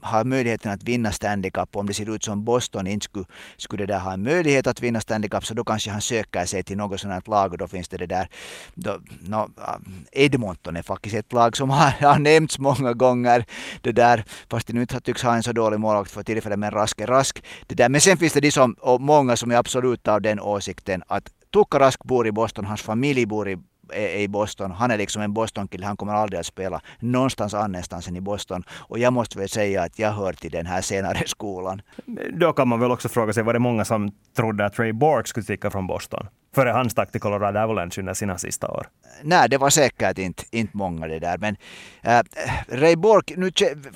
ha 0.03 0.25
möjligheten 0.25 0.73
att 0.73 0.83
vinna 0.83 1.13
Stanley 1.13 1.51
Cup. 1.51 1.77
Om 1.77 1.87
det 1.87 1.95
ser 1.95 2.15
ut 2.15 2.25
som 2.25 2.45
Boston 2.45 2.87
inte 2.87 3.05
skulle, 3.05 3.27
skulle 3.57 3.87
det 3.87 3.93
där 3.93 4.01
ha 4.01 4.13
en 4.13 4.23
möjlighet 4.23 4.67
att 4.67 4.81
vinna 4.81 5.01
Stanley 5.01 5.29
Cup 5.31 5.47
så 5.47 5.55
då 5.55 5.65
kanske 5.65 5.91
han 5.91 6.01
söker 6.01 6.45
sig 6.45 6.63
till 6.63 6.77
något 6.77 7.01
sådant 7.01 7.29
lag 7.29 7.53
och 7.53 7.59
då 7.59 7.69
finns 7.69 7.89
det 7.89 7.97
det 7.97 8.07
där. 8.07 8.29
Då, 8.75 8.99
no, 9.21 9.51
Edmonton 10.13 10.58
är 10.67 10.83
faktiskt 10.83 11.15
ett 11.17 11.33
lag 11.33 11.57
som 11.57 11.71
har, 11.71 11.91
har 12.13 12.19
nämnts 12.19 12.59
många 12.59 12.93
gånger. 12.93 13.45
Det 13.81 13.93
där, 13.93 14.25
fast 14.51 14.67
de 14.67 14.73
nu 14.73 14.81
inte 14.81 15.01
tycks 15.01 15.23
ha 15.23 15.37
en 15.37 15.43
så 15.43 15.53
dålig 15.53 15.81
målvakt 15.81 16.11
för 16.11 16.23
tillfället 16.23 16.59
men 16.59 16.71
Rask 16.71 17.01
är 17.01 17.07
Rask. 17.07 17.45
Det 17.67 17.75
där. 17.75 17.89
Men 17.89 18.01
sen 18.01 18.17
finns 18.17 18.33
det 18.33 18.41
de 18.41 18.51
som, 18.51 18.73
och 18.73 19.01
många 19.01 19.37
som 19.37 19.51
är 19.51 19.57
absolut 19.57 20.09
av 20.09 20.23
den 20.23 20.41
åsikten 20.41 21.03
att 21.07 21.31
Tukka 21.53 21.79
Rask 21.79 22.05
bor 22.05 22.27
i 22.27 22.33
Boston, 22.33 22.65
hans 22.65 22.83
familj 22.83 23.27
bor 23.27 23.49
i 23.49 23.59
är 23.93 24.19
i 24.19 24.29
Boston. 24.29 24.71
Han 24.71 24.91
är 24.91 24.99
liksom 24.99 25.23
en 25.23 25.33
Boston-kille. 25.33 25.87
Han 25.87 25.97
kommer 25.97 26.13
aldrig 26.13 26.41
att 26.41 26.47
spela 26.47 26.81
någonstans 26.99 27.55
annanstans 27.55 28.09
än 28.09 28.17
i 28.17 28.21
Boston. 28.21 28.65
Och 28.71 28.99
jag 28.99 29.13
måste 29.13 29.39
väl 29.39 29.49
säga 29.49 29.83
att 29.83 29.99
jag 29.99 30.13
hör 30.13 30.33
till 30.33 30.51
den 30.51 30.67
här 30.67 30.81
senare 30.81 31.23
skolan. 31.27 31.83
Då 32.33 32.53
kan 32.53 32.69
man 32.69 32.81
väl 32.81 32.91
också 32.91 33.09
fråga 33.09 33.33
sig, 33.33 33.43
var 33.43 33.53
det 33.53 33.59
många 33.59 33.85
som 33.85 34.13
trodde 34.37 34.67
att 34.67 34.79
Ray 34.79 34.93
Bork 34.93 35.27
skulle 35.27 35.45
sticka 35.45 35.71
från 35.71 35.87
Boston? 35.87 36.27
Före 36.55 36.71
han 36.71 36.91
stack 36.91 37.13
till 37.13 37.21
Colorado 37.21 37.59
Avalanche 37.59 38.01
under 38.01 38.15
sina 38.15 38.39
sista 38.39 38.69
år. 38.69 38.89
Nej, 39.23 39.49
det 39.49 39.59
var 39.59 39.71
säkert 39.71 40.19
inte, 40.19 40.45
inte 40.51 40.77
många 40.77 41.07
det 41.07 41.19
där. 41.19 41.39
Men 41.39 41.57
äh, 42.03 42.21
Ray 42.69 42.97
Bork, 42.97 43.33
nu 43.37 43.51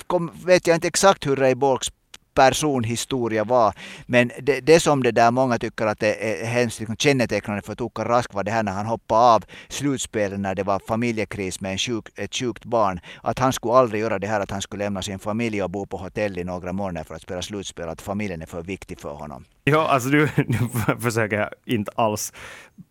kom, 0.07 0.31
vet 0.47 0.67
jag 0.67 0.77
inte 0.77 0.89
exakt 0.89 1.27
hur 1.27 1.37
Ray 1.37 1.55
Borks 1.55 1.89
personhistoria 2.35 3.45
var. 3.45 3.75
Men 4.07 4.31
det, 4.43 4.61
det 4.61 4.81
som 4.81 5.03
det 5.03 5.11
där 5.13 5.31
många 5.31 5.59
tycker 5.59 5.87
att 5.87 5.99
det 5.99 6.43
är 6.43 6.47
hemskt 6.47 6.81
liksom 6.81 6.97
kännetecknande 6.97 7.63
för 7.63 7.75
Tuukka 7.75 8.05
Rask 8.05 8.35
var 8.35 8.45
det 8.45 8.51
här 8.51 8.63
när 8.63 8.73
han 8.73 8.87
hoppade 8.87 9.21
av 9.21 9.45
slutspelet 9.69 10.41
när 10.41 10.55
det 10.55 10.63
var 10.63 10.79
familjekris 10.79 11.61
med 11.61 11.73
en 11.73 11.79
sjuk, 11.79 12.07
ett 12.17 12.35
sjukt 12.35 12.65
barn. 12.65 13.01
Att 13.23 13.39
han 13.39 13.53
skulle 13.53 13.75
aldrig 13.75 14.01
göra 14.01 14.19
det 14.19 14.27
här 14.27 14.41
att 14.41 14.51
han 14.51 14.63
skulle 14.63 14.85
lämna 14.85 15.03
sin 15.03 15.19
familj 15.19 15.63
och 15.63 15.71
bo 15.71 15.87
på 15.87 15.97
hotell 15.97 16.39
i 16.39 16.45
några 16.45 16.73
månader 16.73 17.05
för 17.05 17.15
att 17.15 17.23
spela 17.23 17.43
slutspel. 17.43 17.89
Att 17.89 18.03
familjen 18.03 18.43
är 18.43 18.47
för 18.47 18.63
viktig 18.63 19.01
för 19.01 19.13
honom. 19.15 19.45
Ja, 19.65 19.89
alltså 19.89 20.09
nu, 20.09 20.29
nu 20.37 20.59
försöker 21.01 21.39
jag 21.39 21.49
inte 21.67 21.93
alls 21.95 22.33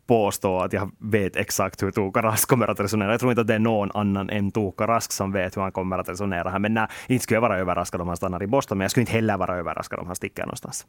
påstå 0.08 0.60
att 0.60 0.74
jag 0.74 0.92
vet 1.00 1.36
exakt 1.36 1.84
hur 1.84 1.92
Tuukka 1.92 2.22
Rask 2.22 2.50
kommer 2.50 2.68
att 2.68 2.80
resonera. 2.80 3.12
Jag 3.12 3.20
tror 3.20 3.32
inte 3.32 3.42
att 3.42 3.48
det 3.48 3.56
är 3.56 3.60
någon 3.60 3.92
annan 3.94 4.30
än 4.30 4.52
Tuukka 4.52 4.88
Rask 4.88 5.12
som 5.12 5.32
vet 5.32 5.58
hur 5.58 5.62
han 5.62 5.72
kommer 5.72 5.98
att 5.98 6.10
resonera 6.10 6.50
här. 6.50 6.60
Men 6.60 6.74
nej, 6.74 6.88
inte 7.08 7.24
skulle 7.24 7.36
jag 7.36 7.42
vara 7.42 7.58
överraskad 7.58 8.02
om 8.02 8.08
han 8.08 8.18
stannar 8.18 8.44
i 8.44 8.48
Boston, 8.48 8.78
men 8.78 8.84
jag 8.84 8.92
skulle 8.92 9.02
inte 9.02 9.12
heller 9.12 9.38
vara 9.38 9.58
överraskad 9.58 10.00
om 10.00 10.08
han 10.08 10.16
sticker 10.16 10.44
någonstans. 10.44 10.86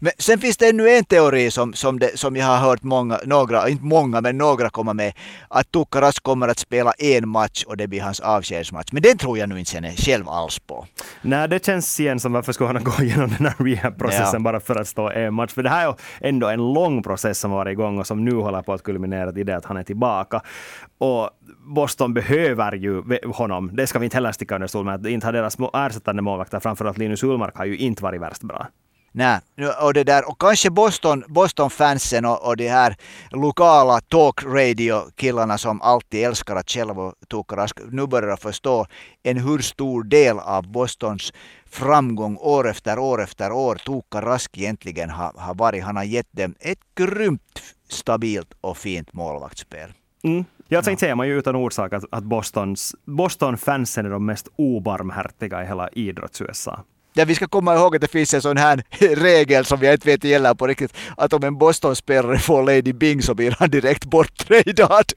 Men 0.00 0.12
sen 0.18 0.38
finns 0.38 0.56
det 0.56 0.68
ännu 0.68 0.88
en 0.88 1.04
teori 1.04 1.50
som, 1.50 1.74
som, 1.74 1.98
det, 1.98 2.18
som 2.18 2.36
jag 2.36 2.46
har 2.46 2.56
hört 2.56 2.82
många, 2.82 3.20
några, 3.24 3.68
inte 3.68 3.84
många, 3.84 4.20
men 4.20 4.38
några 4.38 4.70
komma 4.70 4.92
med. 4.94 5.12
Att 5.48 5.70
Tukkaras 5.70 6.18
kommer 6.18 6.48
att 6.48 6.58
spela 6.58 6.92
en 6.98 7.28
match 7.28 7.64
och 7.66 7.76
det 7.76 7.88
blir 7.88 8.00
hans 8.00 8.20
avskedsmatch. 8.20 8.92
Men 8.92 9.02
den 9.02 9.18
tror 9.18 9.38
jag 9.38 9.48
nu 9.48 9.58
inte 9.58 9.94
själv 9.96 10.28
alls 10.28 10.58
på. 10.58 10.86
Nej, 11.22 11.48
det 11.48 11.66
känns 11.66 12.00
igen 12.00 12.20
som 12.20 12.32
varför 12.32 12.52
skulle 12.52 12.68
han 12.68 12.84
gå 12.84 12.92
igenom 13.02 13.30
den 13.38 13.46
här 13.46 13.64
rehab-processen 13.64 14.32
ja. 14.32 14.38
bara 14.38 14.60
för 14.60 14.76
att 14.76 14.88
stå 14.88 15.10
en 15.10 15.34
match. 15.34 15.52
För 15.52 15.62
det 15.62 15.70
här 15.70 15.88
är 15.88 15.94
ändå 16.20 16.48
en 16.48 16.72
lång 16.72 17.02
process 17.02 17.38
som 17.38 17.50
varit 17.50 17.72
igång 17.72 17.98
och 17.98 18.06
som 18.06 18.24
nu 18.24 18.34
håller 18.34 18.62
på 18.62 18.72
att 18.72 18.82
kulminera 18.82 19.40
i 19.40 19.44
det 19.44 19.56
att 19.56 19.64
han 19.64 19.76
är 19.76 19.82
tillbaka. 19.82 20.40
Och 20.98 21.30
Boston 21.74 22.14
behöver 22.14 22.72
ju 22.72 23.02
honom. 23.34 23.70
Det 23.72 23.86
ska 23.86 23.98
vi 23.98 24.04
inte 24.04 24.16
heller 24.16 24.32
sticka 24.32 24.54
under 24.54 24.68
stol 24.68 24.84
med. 24.84 25.06
Inte 25.06 25.26
har 25.26 25.32
deras 25.32 25.56
ersättande 25.74 26.22
målvakter, 26.22 26.60
framförallt 26.60 26.98
Linus 26.98 27.22
Ullmark, 27.22 27.56
har 27.56 27.64
ju 27.64 27.76
inte 27.76 28.02
varit 28.02 28.20
värst 28.20 28.42
bra. 28.42 28.68
Nej, 29.14 29.40
och, 29.82 29.94
det 29.94 30.04
där, 30.04 30.28
och 30.28 30.40
kanske 30.40 30.70
Boston, 30.70 31.24
Boston-fansen 31.28 32.24
och, 32.24 32.46
och 32.46 32.56
de 32.56 32.68
här 32.68 32.96
lokala 33.30 34.00
talk 34.00 34.44
radio-killarna 34.44 35.58
som 35.58 35.82
alltid 35.82 36.24
älskar 36.24 36.56
att 36.56 36.70
själva 36.70 37.12
toka 37.28 37.56
rask, 37.56 37.78
nu 37.90 38.06
börjar 38.06 38.36
förstå 38.36 38.86
en 39.22 39.36
hur 39.36 39.58
stor 39.58 40.04
del 40.04 40.38
av 40.38 40.72
Bostons 40.72 41.32
framgång 41.66 42.36
år 42.36 42.70
efter 42.70 42.98
år 42.98 43.22
efter 43.22 43.52
år 43.52 43.74
Tuukka 43.74 44.20
Rask 44.20 44.58
egentligen 44.58 45.10
har, 45.10 45.32
har 45.36 45.54
varit. 45.54 45.84
Han 45.84 45.96
har 45.96 46.04
gett 46.04 46.28
dem 46.30 46.54
ett 46.60 46.78
grymt 46.94 47.62
stabilt 47.88 48.54
och 48.60 48.76
fint 48.76 49.12
målvaktsspel. 49.12 49.92
Mm. 50.22 50.44
Jag 50.68 50.84
tänkte 50.84 51.06
säga 51.06 51.16
man 51.16 51.28
ju 51.28 51.38
utan 51.38 51.56
orsak 51.56 51.92
att, 51.92 52.04
att 52.10 52.24
Bostons, 52.24 52.94
Boston-fansen 53.04 54.06
är 54.06 54.10
de 54.10 54.26
mest 54.26 54.48
obarmhärtiga 54.56 55.62
i 55.62 55.66
hela 55.66 55.88
idrotts-USA. 55.88 56.84
Ja, 57.14 57.24
vi 57.24 57.34
ska 57.34 57.48
komma 57.48 57.74
ihåg 57.74 57.94
att 57.94 58.00
det 58.00 58.08
finns 58.08 58.34
en 58.34 58.42
sån 58.42 58.56
här 58.56 58.84
regel 59.16 59.64
som 59.64 59.82
jag 59.82 59.94
inte 59.94 60.08
vet 60.08 60.24
gäller 60.24 60.54
på 60.54 60.66
riktigt. 60.66 60.96
Att 61.16 61.32
om 61.32 61.44
en 61.44 61.58
Boston-spelare 61.58 62.38
får 62.38 62.62
Lady 62.62 62.92
Bing 62.92 63.22
så 63.22 63.34
blir 63.34 63.56
han 63.58 63.70
direkt 63.70 64.04
borttradad. 64.04 65.12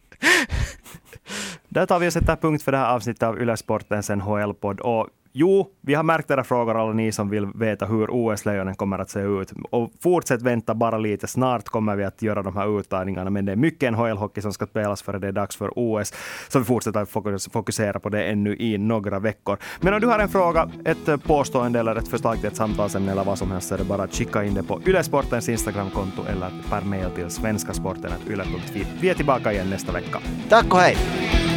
Där 1.70 1.86
tar 1.86 2.00
vi 2.00 2.08
och 2.08 2.14
sätter 2.14 2.36
punkt 2.36 2.64
för 2.64 2.72
det 2.72 2.78
här 2.78 2.94
avsnittet 2.96 3.24
av 3.24 3.42
Yle 3.42 3.58
Sportens 3.58 4.10
NHL-podd. 4.10 4.80
Och 4.80 5.08
Jo, 5.38 5.68
vi 5.82 5.94
har 5.94 6.04
märkt 6.04 6.32
era 6.32 6.44
frågor, 6.44 6.82
alla 6.82 6.94
ni 6.94 7.12
som 7.12 7.30
vill 7.30 7.46
veta 7.46 7.86
hur 7.86 8.08
OS-lejonen 8.12 8.76
kommer 8.76 9.00
att 9.00 9.10
se 9.10 9.20
ut. 9.20 9.54
Och 9.70 9.92
fortsätt 10.04 10.42
vänta 10.42 10.76
bara 10.76 10.98
lite. 10.98 11.28
Snart 11.28 11.70
kommer 11.70 11.96
vi 11.96 12.04
att 12.04 12.22
göra 12.22 12.44
de 12.44 12.56
här 12.56 12.80
uttagningarna, 12.80 13.30
men 13.30 13.46
det 13.46 13.52
är 13.52 13.56
mycket 13.56 13.94
NHL-hockey 13.94 14.42
som 14.42 14.54
ska 14.54 14.66
spelas 14.66 15.02
före 15.02 15.20
det 15.20 15.28
är 15.28 15.32
dags 15.32 15.56
för 15.56 15.72
OS. 15.76 16.14
Så 16.48 16.60
vi 16.60 16.66
fortsätter 16.66 17.00
att 17.00 17.10
fokusera 17.52 18.00
på 18.00 18.10
det 18.10 18.24
ännu 18.24 18.56
i 18.56 18.78
några 18.78 19.20
veckor. 19.20 19.58
Men 19.82 19.94
om 19.94 20.02
du 20.02 20.08
har 20.08 20.20
en 20.20 20.30
fråga, 20.30 20.70
ett 20.86 21.08
eh, 21.08 21.18
påstående 21.18 21.80
eller 21.80 21.96
ett 21.96 22.08
förslag 22.08 22.38
till 22.38 22.48
ett 22.48 22.56
samtalsämne 22.56 23.12
eller 23.12 23.24
vad 23.24 23.38
som 23.38 23.52
helst, 23.52 23.68
så 23.68 23.74
är 23.76 23.80
det 23.80 23.86
bara 23.86 24.04
att 24.04 24.14
skicka 24.14 24.44
in 24.44 24.54
det 24.54 24.64
på 24.64 24.82
Yle 24.88 25.04
Sportens 25.04 25.50
Instagramkonto 25.50 26.22
eller 26.30 26.52
per 26.70 26.82
mail 26.82 27.10
till 27.16 27.30
svenskasporten.yle.fi. 27.30 28.86
Vi 29.02 29.10
är 29.10 29.14
tillbaka 29.14 29.54
igen 29.54 29.70
nästa 29.70 29.92
vecka. 29.92 30.20
Tack 30.50 30.74
och 30.74 30.80
hej! 30.80 31.55